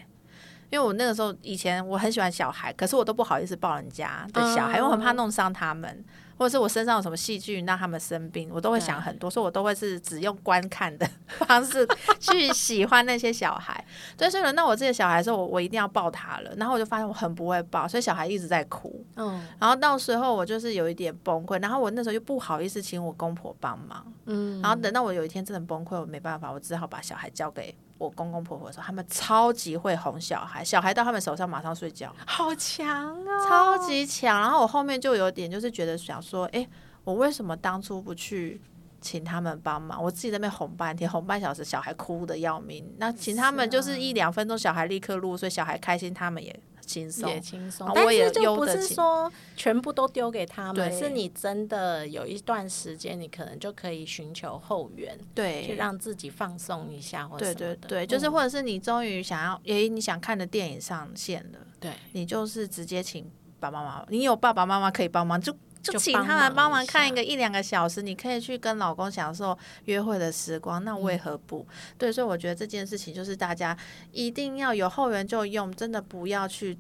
[0.71, 6.05] 因为我那个时候以前我很喜欢小孩，可是我都不好意思抱人家的小孩，因为我很怕弄伤他们，
[6.41, 11.07] 或者是我身上有什么细菌让他们生病，我都会想很多，所以我都会是只用观看的
[11.47, 11.87] 方式
[12.19, 13.85] 去喜欢那些小孩。
[14.17, 19.05] 对，所以轮到我自己的小孩的时候，我我一定要抱他了，然后我就发现我很不会抱，所以小孩一直在哭。
[19.17, 34.41] 嗯然后到时候我就是有一点崩溃，然后我那时候又不好意思请我公婆帮忙，嗯，然后等到我有一天真的崩溃，我没办法，我只好把小孩交给我公公婆婆的时候，他们超级会哄小孩，小孩到他们手上马上睡觉，好强啊，超级强。
[34.41, 36.67] 然后我后面就有点就是觉得想说，诶，
[37.05, 38.61] 我为什么当初不去？
[39.03, 42.85] 请他们帮忙，我自己在那边哄半天，哄半小时，小孩哭的要命。
[42.99, 46.55] 那请他们就是一两分钟，小孩立刻入睡，小孩开心，他们也
[46.91, 47.31] 轻松。
[47.31, 50.99] 也轻松，但是就不是说全部都丢给他们，对。
[50.99, 57.77] 是你真的有一段时间，你可能就可以寻求后援，对，去让自己放松一下，或对什么的。
[57.77, 61.93] 对对，就是嗯或者是你终于想要，诶，你想看的电影上线了，对。
[62.13, 71.01] 你就是直接请爸爸妈妈，你有爸爸妈妈可以帮忙，就就请他们帮忙看一个一两个小时，你可以去跟老公享受约会的时光，那嗯。
[71.01, 71.67] 为何不？
[71.97, 73.75] 对，所以我觉得这件事情就是大家
[74.13, 76.77] 一定要有后援就用，真的不要去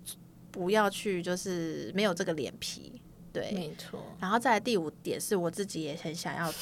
[0.50, 3.00] 不要去就是没有这个脸皮，
[3.32, 6.52] 对，没错，然后再来第五点是我自己也很想要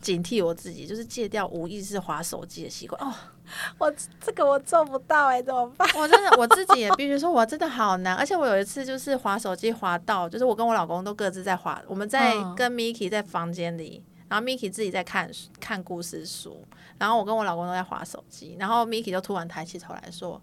[0.00, 3.00] 警惕我自己，就是戒掉无意识划手机的习惯。
[3.02, 3.12] 哦，
[3.78, 5.88] 我这个我做不到哎、怎么办？
[5.96, 8.14] 我真的我自己也必须说，我真的好难。
[8.14, 15.30] 而且我有一次就是划手机划到，就是我跟我老公都各自在划，我们在嗯跟 Miki 在房间里，然后 Miki 自己在看
[15.60, 16.64] 看故事书，
[16.98, 20.40] 然后我跟我老公都在划手机，然后 Miki 就突然抬起头来说：“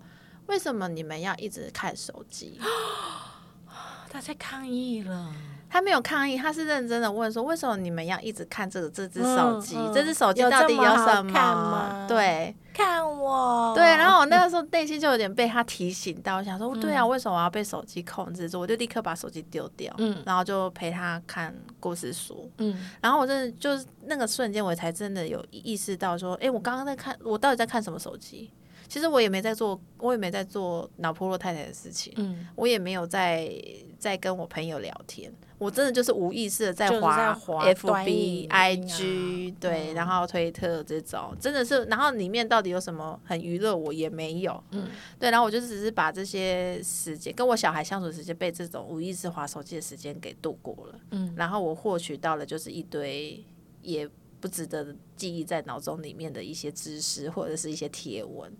[0.47, 2.59] 为什么你们要一直看手机？”
[4.09, 5.33] 他在抗议了，
[5.73, 9.75] 他没有抗议，他是认真的问说：“为什么你们要一直看这个这只手机？
[9.75, 22.47] 嗯嗯这只手机有到底有什看么吗？”对看我，对，然后我那个时候内心就有点被他提醒到，我想说：“对啊，嗯为什么我要被手机控制住？”我就立刻把手机丢掉，嗯然后就陪他看故事书。
[22.59, 28.51] 嗯，然后我真的就是那个瞬间，我才真的有意识到说：“哎，我刚刚在看，我到底在看什么手机？”
[28.87, 32.13] 其实我也没在做，我也没在做脑破落太太的事情。
[32.17, 33.51] 嗯，我也没有在
[33.97, 35.33] 在跟我朋友聊天，
[35.63, 37.33] 我真的就是无意识的在就是滑
[37.73, 53.43] FB、IG，对，嗯然后推特这种，真的是，然后里面到底有什么很娱乐我也没有，嗯，对，然后我就只是把这些时间跟我小孩相处的时间被这种无意识滑手机的时间给度过了，嗯，然后我获取到了就是一堆
[53.81, 58.51] 也不值得记忆在脑中里面的一些知识或者是一些贴文。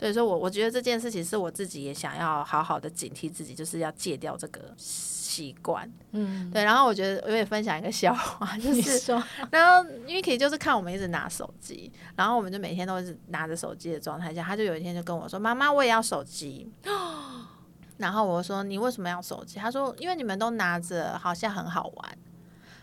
[0.00, 5.86] 对，所以，我我觉得这件事情是我自己也想要好好的警惕自己，就是要戒掉这个习惯。
[6.12, 6.64] 嗯，对。
[6.64, 9.12] 然后我觉得我也分享一个笑话，就是
[9.52, 16.72] 然后 Vicky 就是看我们一直拿手机，然后我们就每天都是拿着手机的状态下，他就有一天就跟我说：“妈妈，我也要手机。
[17.98, 22.18] ”然后我说：“你为什么要手机？”他说：“因为你们都拿着，好像很好玩。”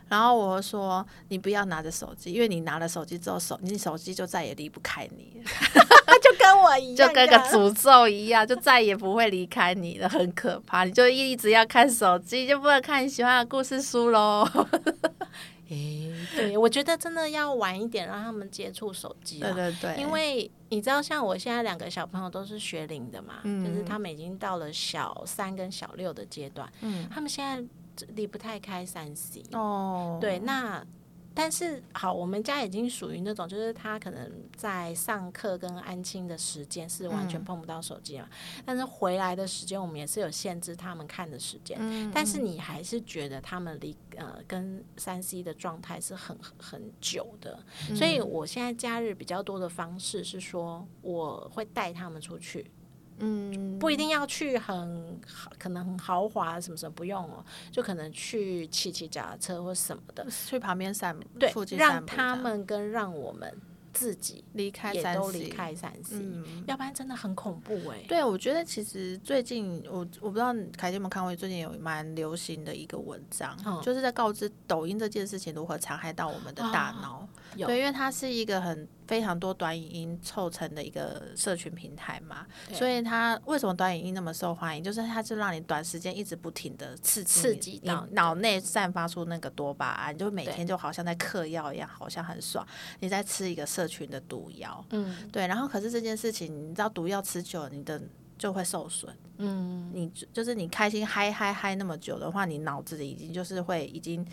[0.10, 5.41] 然后我说：“你不要拿着手机，因为你拿了手机之后，手你手机就再也离不开你，
[6.24, 10.84] 就跟我一样，就跟个诅咒一样，就再也不会离开你了，很可怕。
[10.84, 14.48] 你就一直要看手机，就不能看你喜欢的故事书喽。
[15.70, 27.62] 诶，对，我觉得真的要晚一点让他们接触手机，对对对，因为你知道，像我现在两个小朋友都是学龄的嘛，就是他们已经到了小三跟小六的阶段，嗯，他们现在。
[28.10, 30.86] 离不太开三 C 哦，对，那
[31.33, 38.27] 但是好，我们家已经属于那种，就是他可能在上课跟安亲的时间是完全碰不到手机嘛，
[38.65, 47.60] 但是回来的时间我们也是有限制他们看的时间，但是你还是觉得他们离呃跟三 C 的状态是很很久的，
[47.95, 52.71] 所以我现在假日比较多的方式是说我会带他们出去。
[53.19, 55.19] 嗯，不一定要去很
[55.58, 63.51] 可能很豪华什么什么不用哦，就可能去骑骑脚踏车或什么的，去旁边散对，让他们跟让我们
[63.93, 66.23] 自己离开也都离开三 C，
[66.67, 68.03] 要不然真的很恐怖哎。
[68.08, 77.27] 对，我觉得其实最近我我不知道凯蒂有没有看过，最近有蛮流行的一个文章，就是在告知抖音这件事情如何残害到我们的大脑。
[77.56, 84.84] 对，因为它是一个很非常多短影音凑成的一个社群平台嘛，所以它为什么短影音那么受欢迎？
[84.84, 92.67] 就是它就让你短时间一直不停的刺激刺激到脑内散发出那个多巴胺，就每天就好像在嗑药一样，好像很爽。
[93.00, 95.48] 你在吃一个社群的毒药，嗯，对。
[95.48, 98.02] 然后可是这件事情，你知道毒药吃久了，你的
[98.38, 99.15] 就会受损。
[99.38, 104.28] 嗯，你就是你开心嗨嗨嗨那么久的话，你脑子里已经就是会已经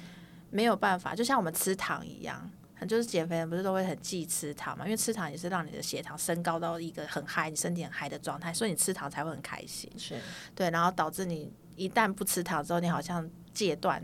[0.50, 2.50] 没有办法，就像我们吃糖一样。
[2.88, 4.84] 就是减肥人不是都会很忌吃糖嘛？
[4.84, 9.90] 因为吃糖也是让你的血糖升高到一个很嗨、你身体很嗨的状态，所以你吃糖才会很开心。
[9.96, 10.20] 是
[10.54, 14.02] 对，然后导致你一旦不吃糖之后，你好像戒断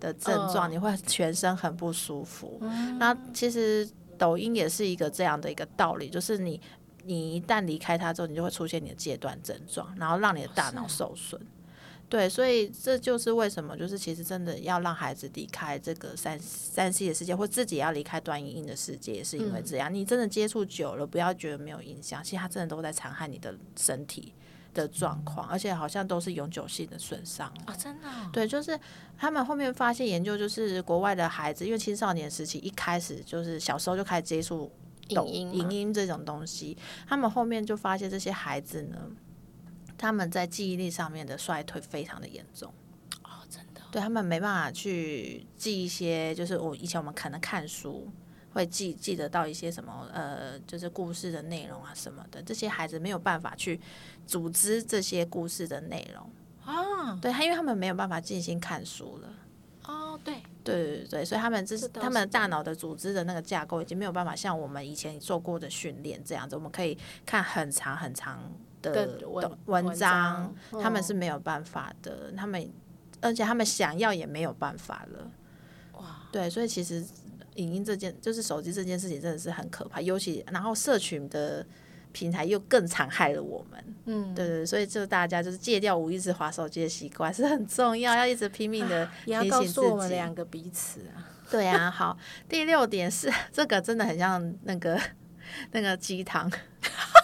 [0.00, 2.58] 的症状，你会全身很不舒服。
[2.98, 6.60] 那其实抖音也是一个这样的一个道理，就是你
[7.04, 11.40] 你一旦离开它之后，你就会出现你的戒断症状，然后让你的大脑受损。
[12.08, 19.92] 对，所以这就是为什么，就是其实真的要让孩子离开这个三三 C 的世界，或自己要离开短影音的世界，也是因为这样。
[19.92, 24.34] 你真的接触久了，不要觉得没有影响，其实它真的都在残害你的身体
[24.74, 27.74] 的状况，而且好像都是永久性的损伤啊！
[27.74, 28.78] 真的，对，就是
[29.16, 34.70] 他们后面发现研究，就是国外的孩子，因为青少年时期一开始就是小时候就开始接触
[35.14, 36.76] 抖音、影音这种东西，
[37.08, 38.98] 他们后面就发现这些孩子呢。
[40.02, 42.72] 他们在记忆力上面的衰退非常的严重。
[43.22, 48.10] 哦，真的，对他们没办法去记一些，就是我以前我们可能看书
[48.52, 53.80] 会记记得到一些什么呃，就是故事的内容啊什么的，这些孩子没有办法去
[54.26, 56.30] 组织这些故事的内容
[56.64, 59.28] 啊，对他，因为他们没有办法进行看书了。
[59.84, 68.52] 哦，对，对对对，所以他们这是他们大脑的组织的那个架构已经没有办法像我们以前做过的训练这样子，我们可以看很长很长。
[68.82, 72.70] 的文文章，他们是没有办法的，他们
[73.20, 75.30] 而且他们想要也没有办法了。
[75.94, 77.04] 哇，对，所以其实
[77.54, 80.00] 影音这件，就是手机这件事情，真的是很可怕。
[80.00, 81.64] 尤其然后社群的
[82.12, 83.84] 平台又更残害了我们。
[84.06, 91.28] 嗯，对对，所以就大家就是戒掉无意识划手机的习惯是很重要，要一直拼命的也要告诉我们两个彼此啊。
[91.52, 92.16] 对啊，好，
[92.48, 94.98] 第六点是 这个真的很像那个
[95.70, 96.50] 那个鸡汤。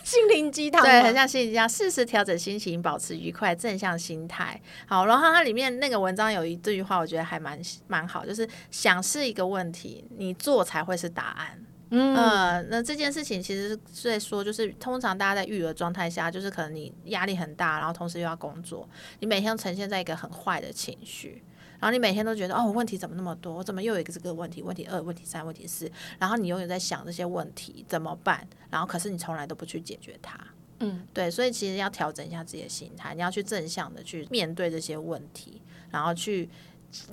[0.09, 1.69] 心灵鸡汤，对，很像心灵鸡汤。
[1.69, 4.59] 适时调整心情，保持愉快，正向心态。
[4.87, 11.63] 好，然后它里面那个文章有一句话，我觉得还蛮蛮好，就是想是一个问题，你做才会是答案。
[11.91, 18.89] 嗯，那这件事情其实是在说，就是通常大家在育儿状态下，就是可能你压力很大，然后同时又要工作，
[19.21, 21.43] 你每天都呈现在一个很坏的情绪。
[21.81, 23.55] 然后你每天都觉得哦，问题怎么那么多？
[23.55, 24.63] 我怎么又有一个这个问题？
[24.63, 25.91] 问题二、问题三、问题四？
[26.19, 28.47] 然后你永远在想这些问题怎么办？
[28.71, 30.39] 然后可是你从来都不去解决它。
[30.81, 35.61] 嗯，对，所以其实要调整一下自己的心态，你要去正向的去面对这些问题，
[35.91, 36.49] 然后去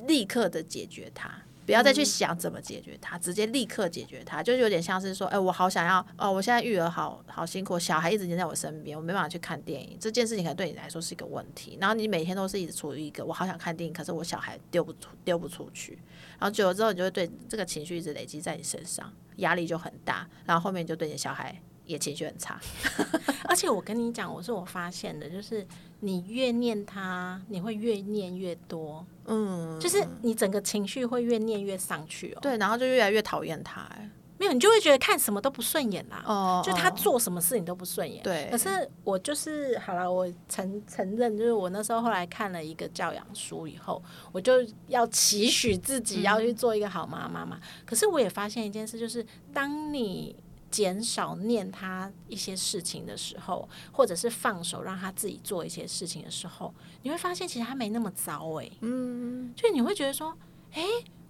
[0.08, 1.32] 立刻的解决它。
[1.66, 11.78] 不要再去想怎么解决它，直接立刻解决它，就是有点像是说，哎，我好想要，哦，我现在育儿好好辛苦，小孩一直黏在我身边，我没办法去看电影，这件事情可能对你来说是一个问题。
[11.82, 15.98] 然后你每天都是一直处于一个我好想看电影，可是我小孩丢不出丢不出去，
[16.40, 21.60] 然后久了之后，你就会对这个情绪一直累积在你身上，压力就很大，然后后面就对你小孩。
[21.86, 22.60] 也情绪很差，
[23.48, 25.66] 而且我跟你讲，我是我发现的，就是
[26.00, 32.40] 你越念他，你会越念越多，嗯，就是你整个情绪会越念越上去哦。
[32.42, 34.10] 对，然后就越来越讨厌他，哎，
[34.40, 36.24] 没有，你就会觉得看什么都不顺眼啦。
[36.26, 38.24] 哦，就他做什么事你都不顺眼。
[38.24, 38.68] 对，可是
[39.04, 44.54] 我就是好了，我承承认，就是我那时候后来看了一个教养书以后，我就
[44.88, 47.60] 要期许自己要去做一个好妈妈嘛。
[47.86, 49.24] 可是我也发现一件事，就是
[49.54, 50.36] 当你。
[50.76, 58.70] 减少念他一些事情的时候，或者是放手让他自己做一些事情的时候，你会发现其实他没那么糟哎。
[58.82, 60.38] 嗯，就你会觉得说，
[60.74, 60.84] 哎，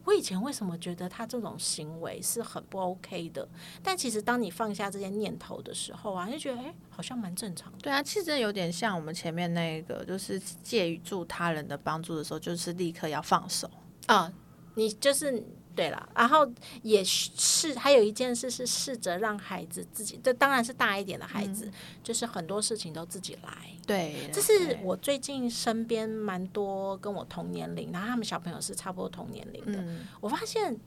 [0.03, 3.47] 我以前为什么觉得他这种行为是很不 OK 的？
[3.83, 7.77] 但其实当你放下这些念头的时候啊，就觉得哎，好像蛮正常的。
[7.83, 13.69] 对啊，其实有点像我们前面那个，就是借助他人的帮助的时候，就是立刻要放手
[14.07, 14.33] 啊。
[14.73, 15.45] 你就是。
[15.75, 16.49] 对了，然后
[16.81, 21.69] 也是还有一件事是试着让孩子自己，这当然是大一点的孩子，
[22.03, 23.69] 就是很多事情都自己来。
[23.85, 29.83] 对，这是我最近身边蛮多跟我同年龄，然后他们小朋友是差不多同年龄的，
[30.19, 30.79] 我发现。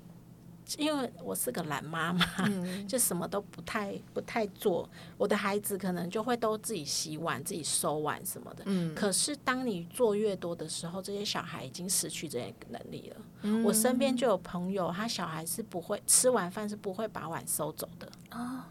[0.77, 2.25] 因为我是个懒妈妈，
[2.87, 4.89] 就什么都不太不太做。
[5.17, 8.65] 我的孩子可能就会都自己洗碗、自己收碗什么的。
[8.67, 13.63] 嗯，可是当你做越多的时候，这些小孩已经失去这些能力了。
[13.65, 18.69] 我身边就有朋友，他小孩是不会吃完饭是不会把碗收走的啊。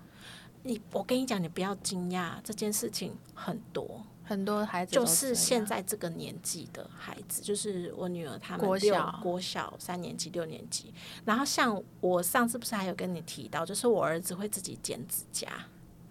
[0.64, 4.04] 你我跟你讲，你不要惊讶，这件事情很多。
[4.28, 15.48] 很多孩子就是现在这个年纪的孩子，就是我女儿他们国小国小三年级六年级，然后像我上次不是还有跟你提到，就是我儿子会自己剪指甲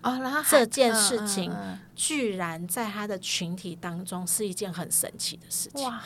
[0.00, 1.54] 啊，然后这件事情
[1.94, 5.84] 居然在他的群体当中是一件很神奇的事情。
[5.84, 6.02] 哇，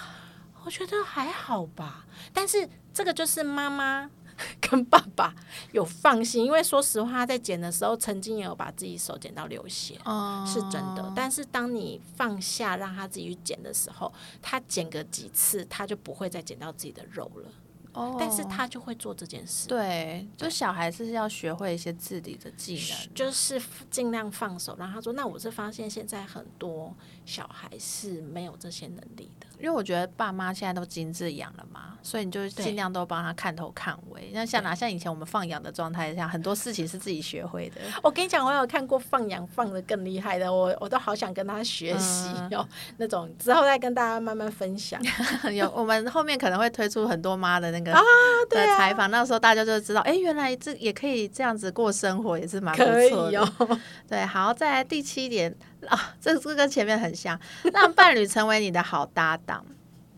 [0.64, 4.10] 我觉得还好吧，但是这个就是妈妈。
[4.60, 5.34] 跟爸爸
[5.72, 9.98] 有放心，因为说实话，他在剪的时候，曾经也有把自己手剪到流血，
[10.46, 11.12] 是真的。
[11.14, 17.48] 但是当你放下让他自己去剪的时候，他剪个几次，他就不会再剪到自己的肉了。
[17.92, 19.68] 哦，但是他就会做这件事。
[19.68, 23.60] 对，就小孩是要学会一些自理的技能，就是
[23.90, 25.10] 尽量放手，然后他说。
[25.12, 26.94] 那我是发现现在很多
[27.26, 29.46] 小孩是没有这些能力的。
[29.58, 34.30] 因为我觉得爸妈现在都精致养了嘛，所以你就尽量都帮他看头看尾。
[34.32, 37.80] 那像哪像以前我们放养的状态下，很多事情是自己学会的。
[38.02, 42.66] 我跟你讲，我有看过放养放的更厉害的，我我都好想跟他学习哦。
[42.96, 44.98] 那种之后再跟大家慢慢分享。
[45.52, 48.00] 有我们后面可能会推出很多妈的那个啊
[48.48, 53.80] 的采访，那时候大家就知道，哎，原来这也可以这样子过生活，也是蛮不错的。
[54.08, 55.54] 对， 好，再来第七点。
[55.88, 57.40] 啊，这这跟前面很像，
[57.72, 59.64] 让伴侣成为你的好搭档。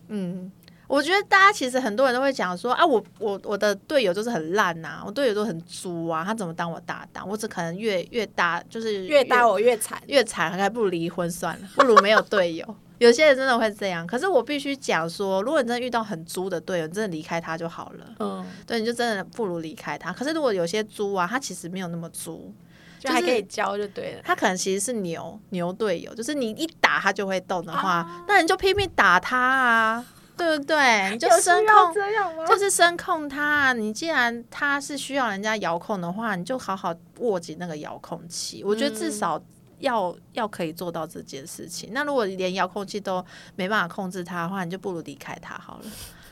[0.09, 0.51] 嗯，
[0.87, 7.25] 我觉得大家其实很多人都会讲说啊，我我我的队友就是很烂呐，我队友都很猪啊，他怎么当我搭档？
[7.25, 12.75] 我只可能越越搭就是越搭我越惨，越惨还不如离婚算了，不如没有队友。
[13.03, 18.05] 有些人真的会这样，可是我必须讲说，如果你真的遇到很猪的队友，你真的离开他就好了。
[18.19, 20.13] 嗯，对，你就真的不如离开他。
[20.13, 22.53] 可是如果有些猪啊，他其实没有那么猪。
[22.99, 30.05] 就还可以教就对了，他可能其实是牛牛队友，就是你一打他就会动的话，那你就拼命打他啊，
[30.37, 31.09] 对不对？
[31.11, 32.45] 你就声控这样吗？
[32.47, 33.73] 就是声控他。
[33.73, 38.63] 你既然他是需要人家遥控的话，你就好好握紧那个遥控器。
[38.63, 39.37] 我觉得至少
[39.79, 41.89] 要要可以做到这件事情。
[41.93, 43.23] 那如果连遥控器都
[43.55, 45.85] 没办法控制他的话，你就不如离开他好了。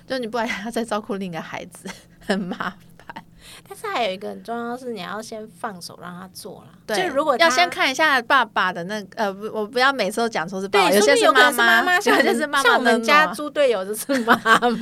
[0.08, 1.88] 就你不然要再照顾另一个孩子，
[2.26, 2.78] 很麻烦。
[3.68, 6.68] 但是还有一个很重要是，你要先放手让他做了。
[6.86, 12.64] 对，如果要先看一下爸爸的那呃，不，我不要每次都讲说是爸爸，有些是妈妈，有些是妈妈。
[12.64, 14.36] 像我们家猪队友就是妈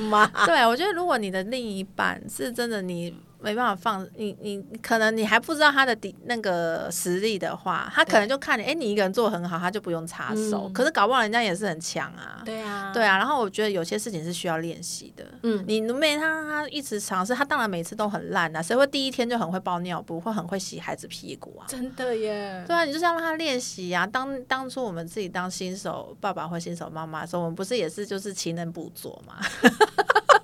[0.10, 0.26] 妈。
[0.45, 3.16] 对，我觉得如果你的另一半是真的你。
[3.42, 10.70] 没办法放你，你可能你还不知道他的底那个实力的话，他可能就看你，哎，你一个人做很好，他就不用插手。
[10.74, 12.42] 可是搞不好人家也是很强啊。
[12.44, 13.18] 对啊，对啊。
[13.18, 15.26] 然后我觉得有些事情是需要练习的。
[15.44, 18.62] 嗯，你没他他一直尝试，他当然每次都很烂啊。
[18.62, 21.66] 谁会第一天就很会包尿布，会很会洗孩子屁股啊？
[21.68, 22.64] 真的耶。
[22.68, 24.06] 对啊，你就是要让他练习啊。
[24.06, 29.36] 当当初我们自己当新手爸爸或新手妈妈的时候，我们不是也是就是勤能补拙嘛？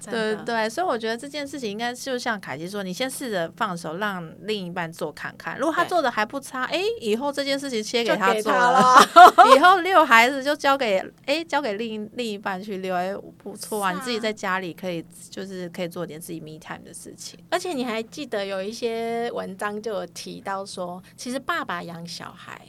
[0.10, 5.58] 对对，所以我觉得这件事情应该就像凯西说，你先试着放手，让另一半做看看。
[5.58, 9.08] 如果他做的还不差，哎，以后这件事情切给他做他了。
[9.56, 17.38] 以后遛孩子就交给哎交给另另一半去遛，哎不错啊，啊你自己在家里可以就是可以做点自己 me time 的事情。
[17.50, 22.60] 而且你还记得有一些文章就有提到说，其实爸爸养小孩，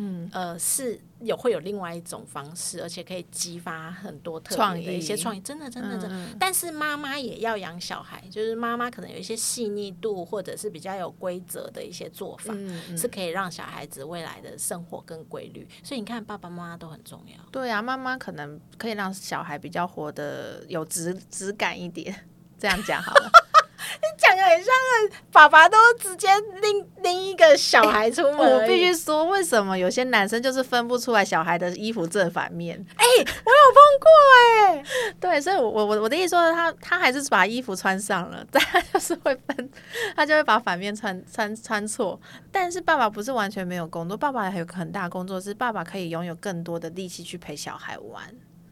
[0.00, 6.10] 嗯，呃，是有会有另外一种方式，而且可以激发很多特创别的一些创意，真的真的真的。
[6.10, 12.54] 嗯但是妈妈也要养小孩，就是妈妈可能有一些细腻度，或者是比较有规则的一些做法，
[12.96, 15.68] 是可以让小孩子未来的生活更规律。
[15.82, 17.44] 所以你看，爸爸妈妈都很重要。
[17.50, 22.14] 对啊，妈妈可能可以让小孩比较活得有质质感一点，
[22.56, 23.30] 这样讲好了。
[24.16, 24.72] 讲的很像
[25.32, 26.28] 爸爸都直接
[26.60, 32.76] 拎拎一个小孩出门我，必须说，为什么有些男生就是分不出来小孩的衣服正反面？
[32.96, 34.08] 哎我有碰过
[34.66, 34.84] 哎、
[35.20, 39.70] 对，所以我，我我我的意思说他，他还是把衣服穿上了， 但他就是会分，
[40.14, 42.20] 他就会把反面穿穿穿错。
[42.52, 48.22] 但是爸爸不是完全没有工作，爸爸还有个很大工作是，爸爸可以拥有更多的力气去陪小孩玩。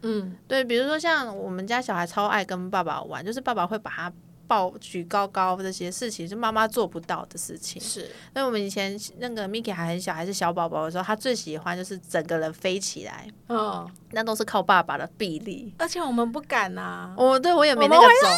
[0.03, 4.13] 嗯，对，比如说像我们家小孩超爱跟爸爸玩，就是爸爸会把他
[4.47, 7.81] 抱举高高这些事情，是妈妈做不到的事情。
[7.81, 8.09] 是。
[8.33, 15.73] 那我们以前那个 Miki 还很小，还是小宝宝的时候，他最喜欢就是整个人飞起来，哦，那都是靠爸爸的臂力。
[15.77, 18.29] 而且我们不敢呐、我对我也没那个种，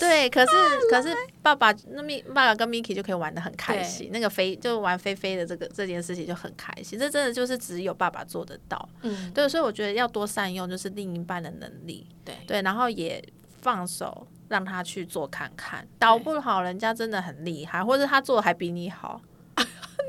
[0.00, 0.52] 对，可是
[0.90, 8.88] 可是爸爸那咪爸爸跟 Miki 就可以玩的很开心，那个飞就玩飞飞的这个这件事情就很开心，这真的就是只有爸爸做得到。
[9.02, 12.34] 嗯，对，所以我觉得要多善用就是另一半的能力，对。
[12.46, 13.22] 对，然后也
[13.60, 19.18] 放手让他去做看看，导不好人家真的很厉害，或者他做的还比你好，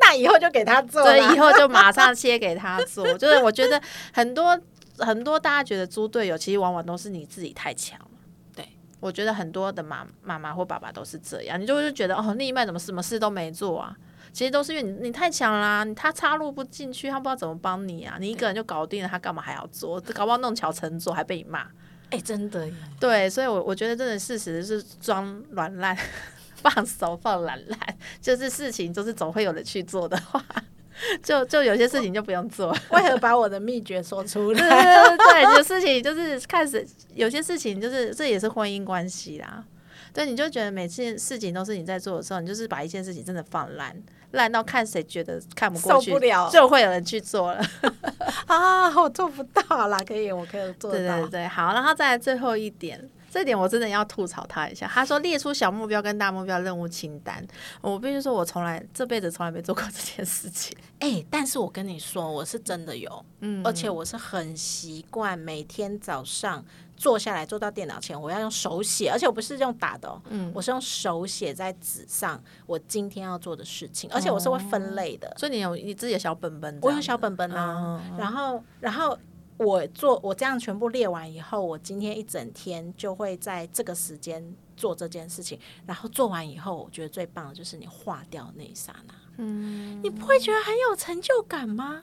[0.02, 3.18] 那以后就给他做对以后就马上切给他做。
[3.18, 3.82] 就是我觉得
[4.14, 4.60] 很多
[5.00, 8.08] 很多大家觉得猪队友，其实往往都是你自己太强了。
[8.54, 8.68] 对，
[9.00, 13.96] 我觉得很多的妈妈妈或爸爸都是这样，你就会觉得哦，另一半怎么什么事都没做啊？
[14.34, 20.02] 其实都是因为你你太强啦、你他插入不进去，他不知道怎么帮你啊，你一个人就搞定了，他干嘛还要做？
[20.14, 21.68] 搞不好弄巧成拙，还被你骂。
[22.14, 25.98] 哎、真的耶，对，所以我，我觉得真的事实是装软烂，
[26.56, 27.80] 放手放软烂，
[28.22, 30.40] 就是事情就是总会有人去做的话，
[31.24, 32.72] 就就有些事情就不用做。
[32.92, 34.60] 为何把我的秘诀说出来？
[34.60, 39.64] 对 对对，有事情就是开始有些事情就是这也是婚姻关系啦。
[40.14, 43.96] 对，你就觉得每件事情都是你在做的时候，你就是把一件事情真的放烂，
[44.32, 47.66] 烂到看谁觉得看不过去，受不了就会有人去做了。
[48.46, 50.98] 啊，我做不到啦，可以，我可以做到。
[50.98, 54.88] 对对，好，然后再来最后一点，这点我真的要吐槽他一下。
[54.88, 57.44] 他说列出小目标跟大目标任务清单，
[57.82, 60.78] 我必须说，我从来这辈子从来没做过 这件事情。
[61.00, 66.64] 哎、但是我跟你说，我是真的有，嗯而且我是很习惯每天早上
[66.96, 70.52] 坐下来坐到电脑前，我要用手写，而且我不是用打的哦，嗯。
[70.54, 79.18] 我是用手写在纸上我今天要做的事情，而且我是会分类的，所以你有你自己的小本本，我有小本本啊，嗯然后然后。
[79.56, 84.44] 我做我这样全部列完以后，我今天一整天就会在这个时间
[84.76, 92.02] 做这件事情，然后做完以后，我觉得最棒的就是你划掉那一刹那，嗯，你不会觉得很有成就感吗？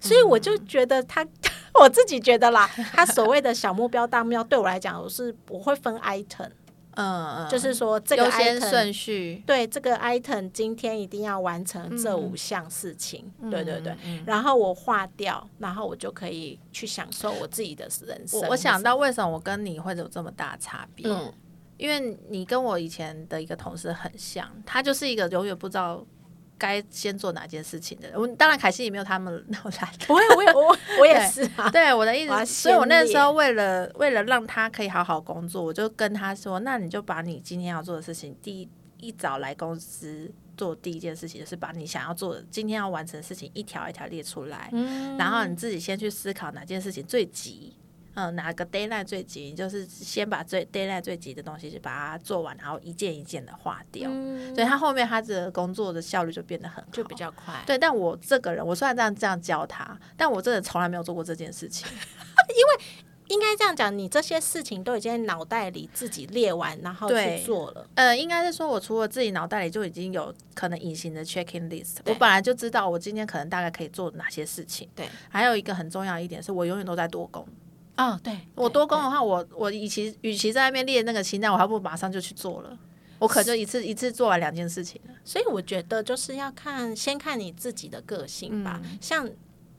[0.00, 1.26] 所以我就觉得他，
[1.80, 6.50] 我自己觉得啦，他所谓的小目标、大目标，对我来讲，我是我会分 item，
[6.94, 9.42] 嗯嗯，就是说这个优先 item 顺序。
[9.46, 14.22] 对这个 item 今天一定要完成这嗯五项事情，对对对，嗯。
[14.26, 18.40] 然后我划掉，然后我就可以去享受我自己的人生。
[18.40, 21.32] 我我想到为什么我跟你会有这么大差别，嗯，
[21.78, 26.04] 因为你跟我以前的一个同事很像，他就是一个永远不知道
[26.62, 28.08] 该先做哪件事情的。
[28.14, 38.68] 我当然凯西也没有他们 那么懒，我也我也我我也是啊，对我的意思，所以我那先时候为了为了让他可以好好工作，我就跟他说：“那你就把你今天要做的事情，第一
[39.00, 47.74] 一早来公司做第一件事情，就是把你想要做的今天要完成的事情一条一条列出来，嗯然后你自己先去思考哪件事情最急。”
[48.14, 51.00] 嗯，哪个 d a y l i n e 最急，就是先把最 d a y l i n e
[51.00, 54.10] 最急的东西就把它做完，然后一件一件的划掉。
[54.12, 57.62] 嗯所以他后面他的工作的效率就变得很好，就比较快。
[57.66, 57.78] 对。
[57.78, 61.88] 但我这个人，我虽然这样这样教他，但我真的从来没有做过这件事情。
[62.48, 62.84] 因为
[63.28, 67.86] 应该这样讲，你这些事情都已经在脑袋里自己列完，然后去做了。
[67.94, 74.86] 呃，应该是说，我除了自己脑袋里就已经有可能隐形的 checking list，我本来就知道我今天可能大概可以做哪些事情。
[74.94, 77.46] 对，还有一个很重要一点是我永远都在多工。
[77.96, 82.78] 哦，对，我多工的话，我我与其与其在那边列那个清单，我还不如马上就去做了。
[83.18, 85.14] 我可能就一次一次做完两件事情了。
[85.24, 88.80] 所以我觉得就是要看先看你自己的个性吧。
[89.00, 89.28] 像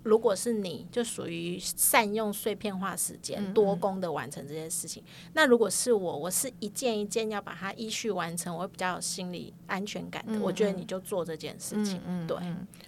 [0.03, 5.03] 如果是你就属于善用碎片化时间、多工的完成这件事情。
[5.33, 10.39] 那如果是我，我是一件一件要把它依序完成，我会比较有心理安全感的。
[10.39, 12.37] 我觉得你就做这件事情，对。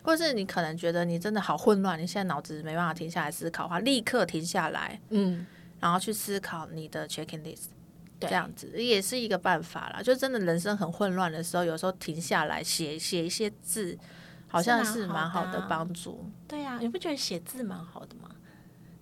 [0.03, 5.45] 或是你可能觉得你真的好混乱，你现在脑子没办法停下来思考的话，立刻停下来，嗯，
[5.79, 7.65] 然后去思考你的 checking list。
[8.17, 10.01] 这样子也是一个办法啦。
[10.01, 13.95] 就真的人生很混乱的时候，有时候停下来写写一些字，
[14.55, 16.23] 好像是蛮好的帮助。
[16.47, 18.29] 对呀，你不觉得写字蛮好的吗？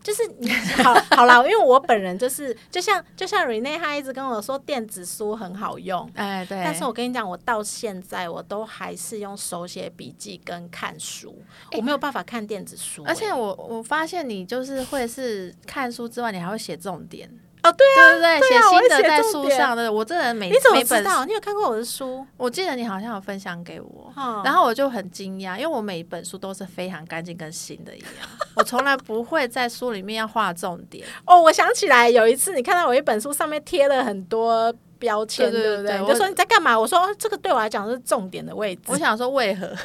[0.02, 6.62] 就是你好好啦，因为我本人就是就像就像 Rene 他一直跟我说电子书很好用，哎对。
[6.62, 11.42] 但是我跟你讲，我到现在我都还是用手写笔记跟看书，
[11.78, 13.02] 我没有办法看电子书。
[13.06, 17.32] 而且我我发现你就是会是看书之外，你还会写重点。
[17.64, 19.92] 哦，对啊，对对对，写新的在书上的。
[19.92, 21.24] 我这人每你怎么知道？
[21.26, 22.26] 你有看过我的书？
[22.36, 24.12] 我记得你好像有分享给我，
[24.44, 28.10] 然后我就很惊讶，因为我每一本书都是非常干净跟新的一样。
[28.56, 31.08] 我从来不会在书里面要画重点。
[31.26, 36.02] 哦，我想起来有一次，你看到我一本书上面贴了很多标签，对不对？
[36.02, 36.78] 我就说你在干嘛？
[36.78, 38.82] 我说哦，这个对我来讲是重点的位置。
[38.88, 39.72] 我想说为何？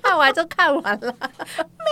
[0.00, 1.90] 看完就看完了， 没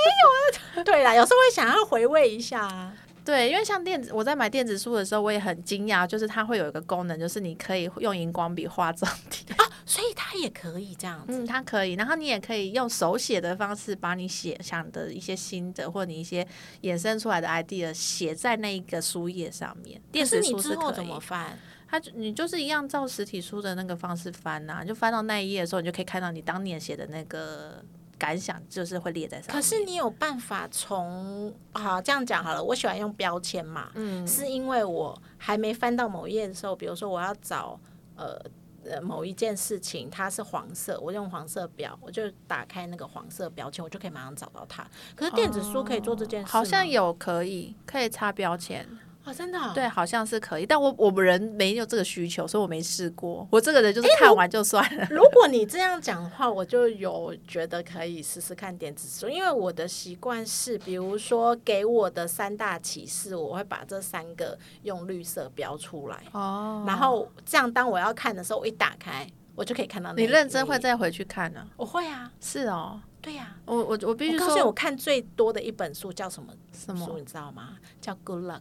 [0.77, 0.85] 有啊？
[0.85, 2.93] 对啦，有时候会想要回味一下啊。
[3.25, 16.47] 对，因为像电子，我在买电子书的时候，我也很惊讶，就是它会有一个功能，就是你可以用荧光笔画重点啊，所以它也可以这样子，嗯，它可以，然后你也可以用手写的方式，把你写想的一些心得或你一些
[16.83, 19.99] 衍生出来的 idea 写在那一个书页上面。
[20.13, 21.59] 电子书之后怎么翻？
[21.89, 27.83] 它你就是一样照实体书的那个方式翻呐，就翻到那一页的时候，你就可以看到你当年写的那个。
[28.25, 29.55] 感想就是会列在上面。
[29.55, 37.79] 可是你有办法从好这样讲好了，我喜欢用标签嘛，嗯，是因为我还没翻到某一页的时候，比如说我要找
[38.17, 38.41] 呃
[38.85, 44.87] 呃某一件事情，它是黄色，我用黄色标，我就打开那个黄色标签，我就可以马上找到它。
[45.15, 48.89] 可是电子书可以做这件事，好像有可以可以插标签。
[49.25, 53.49] 哦，真的，对，好像是可以，但我我们人没有这个需求，所以我没试过。
[53.51, 55.07] 我这个人就是看完就算了。
[55.11, 66.23] 如果你这样讲的话，我就有觉得可以试试看电子书，因为我的习惯是，比如说给我的三大启示，我会把这三个用绿色标出来。
[66.33, 70.13] 哦，然后这样当我要看的时候，我一打开，我就可以看到。
[70.13, 71.67] 你认真会再回去看呢？
[71.79, 77.79] 我会啊，是哦，对呀，我我我必须说，我看最多的一本书叫什么什么书，你知道吗？
[78.03, 78.61] 叫 Good Luck。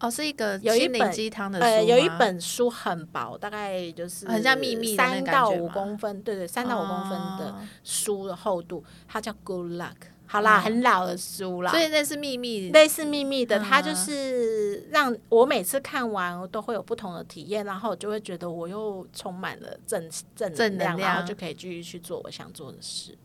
[0.00, 9.96] 哦，是一个有一本鸡汤的书呃，有一本书很薄，大概就是很像秘密三到五公分，对对，三到五公分的书的厚度，它叫 Good Luck。
[10.26, 23.18] 好啦，很老的书啦，所以那是秘密，类似秘密的，它就是让我每次看完都会有不同的体验，然后就会觉得我又充满了正正能量，然后就可以继续去做我想做的事。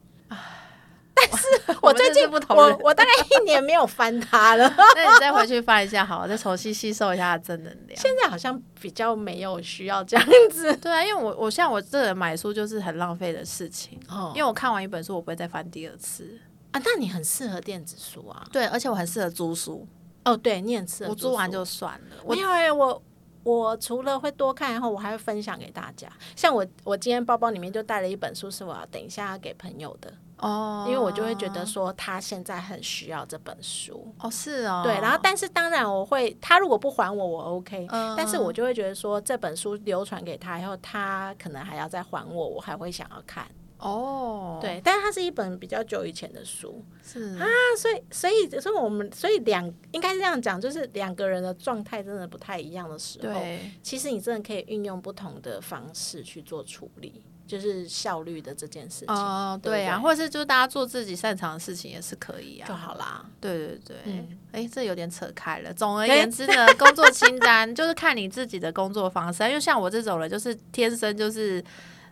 [1.31, 7.99] 但是我最近我我大概一年没有翻它了， 那你再回去翻一下，好，再重新吸收一下正能量。
[7.99, 10.75] 现在好像比较没有需要这样子。
[10.81, 16.37] 对啊，因为我我像我这人买书就是很浪费的事情，哦，因为我看完一本书我不会再翻第二次
[16.71, 16.81] 啊。
[16.83, 18.45] 那你很适合电子书啊？
[18.51, 19.87] 对，而且我很适合租书。
[20.23, 22.15] 哦，对，你很适合，我租完就算了。
[22.27, 23.01] 没有哎，我
[23.43, 26.07] 我除了会多看，然后我还会分享给大家。
[26.35, 30.11] 像我我今天包包里面就带了一本书，是我要等一下要给朋友的。
[30.37, 34.13] 哦，因为我就会觉得说他现在很需要这本书。
[34.19, 43.47] 哦，是哦，对，然后但是当然我会，他如果不还我，我 OK，但是我就会觉得说这本书流传给他以后，他可能还要再还我，我还会想要看。
[43.77, 47.37] 哦，对，但是它是一本比较久以前的书，是。
[47.37, 47.45] 啊，
[47.77, 53.39] 所以所以所以我们所以两应该是这样讲，就是两个人的状态真的不太一样的时候，
[53.83, 57.21] 其实你真的可以运用不同的方式去做处理。
[57.47, 63.23] 就是效率的这件事情哦，对呀，或者是就是大家做自己擅长的事情也是可以啊，就好啦。
[63.39, 65.73] 对对对，哎，这有点扯开了。
[65.73, 71.63] 总而言之呢，工作清单 就是看你自己的工作方式，因为像我这种人，就是天生就是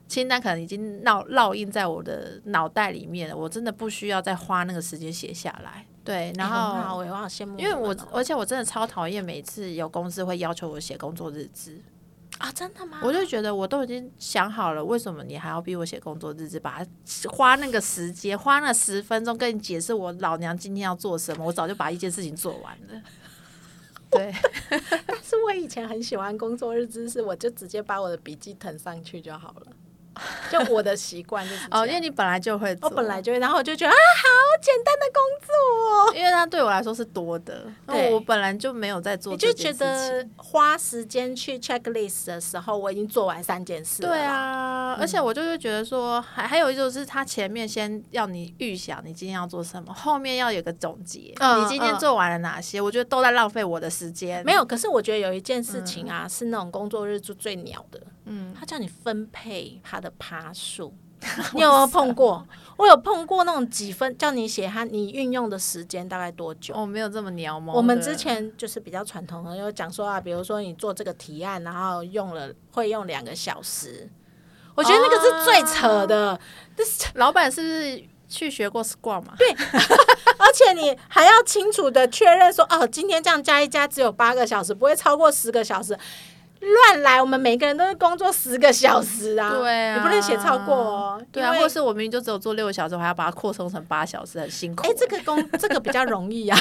[0.07, 5.86] 清单可能已经烙烙印在我的脑袋里面了，我真的不需要再花那个时间写下来。
[6.03, 11.79] 对，然后我好羡慕，因为我而且我真的超讨厌每次有公司会要求我写工作日志。
[12.43, 12.99] 啊，真的吗？
[13.01, 16.59] 我就觉得我都已经想好了，为什么你还要逼我写工作日志？
[16.59, 23.01] 把它花那个时间，花那十分钟跟你解释我老娘今天要做什么，我早就把一件事情做完了。
[24.11, 24.35] 对，
[25.07, 29.67] 但是我以前很喜欢工作日志，是我就直接把我的笔记腾上去就好了。
[30.51, 38.14] 就我的习惯就是哦，因为你本来就会做，我本来就会，然后我就觉得啊，好简单的工作哦，因为它对我来说是多的，对。
[38.14, 44.09] 我本来就没有在做你就觉，得花时间去 checklist 的时候，我已经做完三件事了。
[44.09, 54.43] 对，啊，而且我就是觉得说，还还有一就是，他前面先要你预想你今天要做什么，后面要有个总结，嗯你今天嗯做完了哪些，我觉得都在浪费我的时间。
[54.45, 54.64] 没有。
[54.64, 60.93] 可是我觉得有一件事情啊，是那种工作日就最鸟的，嗯，他叫你分配他的趴数。
[61.55, 62.45] 你有没有碰过？
[62.75, 66.73] 我有碰过那种几分，叫你写他你运用的时间大概多久。
[66.75, 67.73] 我没有这么鸟毛。
[67.73, 74.09] 我们之前就是比较传统的，有讲说啊，比如说你做这个提案，然后用了会用两个小时，
[74.75, 76.37] 我觉得那个是最扯的，
[77.13, 79.33] 老板是不是去学过 Scrum 嘛？
[80.39, 85.97] 而且你还要清楚的确认说，哦，今天这样加一加只有八个小时，不会超过十个小时。
[86.64, 91.22] 乱来，我们每个人都是工作十个小时啊，对啊你不能写超过哦。
[91.32, 94.88] 对啊，或是我明明就只有做六个小时，我还要把它扩充成八小时，很辛苦。
[94.88, 96.57] 哎，这个工这个比较容易啊。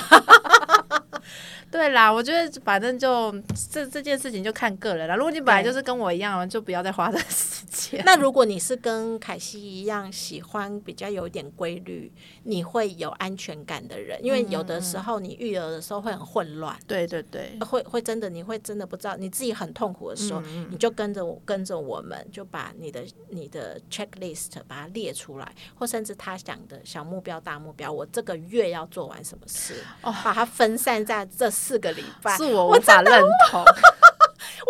[1.72, 3.32] 对啦，我觉得反正就
[3.70, 5.16] 这这件事情就看个人了。
[5.16, 8.02] 如果你本来就是跟我一样，就不要再花这个时间。
[8.04, 12.12] 那如果你是跟凯西一样喜欢比较有一点规律，
[12.42, 16.78] 你会有安全感的人，因为有的时候你育儿的时候会很混乱。
[16.86, 32.36] 对对对，会会真的，你会真的不知道，你自己很痛苦的时候，你就跟着我跟着我们，就把你的你的 checklist 把它列出来，或甚至他想的小目标、大目标，我这个月要做完什么事，哦，把它分散在这四个礼拜。
[32.36, 33.64] 是我无法认同。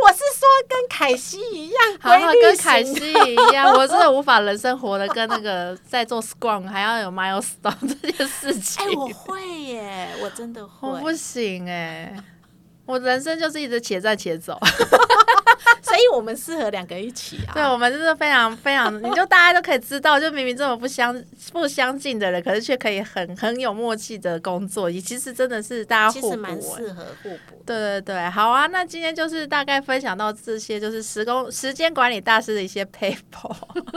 [0.05, 8.85] 我是说跟凯西一样，好好跟凯西一样，我真的无法人生活的跟那个在做 Scrum 还要有 milestone 这件事情。
[8.85, 10.89] 哎、我会耶，我真的会。
[10.89, 12.15] 我不行哎、
[12.85, 14.59] 我人生就是一直且战且走。
[15.83, 17.55] 所以我们适合两个一起啊。
[17.55, 21.15] 对，我们就是非常非常， 你就大家都可以知道，就明明这么不相
[21.53, 26.77] 不相近的人，可是却可以很很有默契的工作，也其实真的是大家互补、蛮欸。
[26.77, 27.63] 适合互补。
[27.65, 33.55] 对对对，好啊，那今天就是大概分享到这些，就是时工时间管理大师的一些 paper。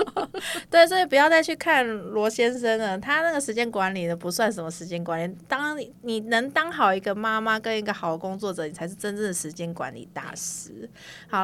[0.69, 5.35] 对，所以不要再去看罗先生了，他那个时间管理的不算什么时间管理。
[5.47, 10.87] 当你你能当好一个妈妈跟一个好工作者，你才是真正的时间管理大师。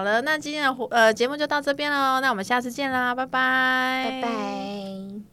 [0.02, 5.31] 好了，那今天的呃节目就到这边喽，那我们下次见啦，拜拜，拜拜。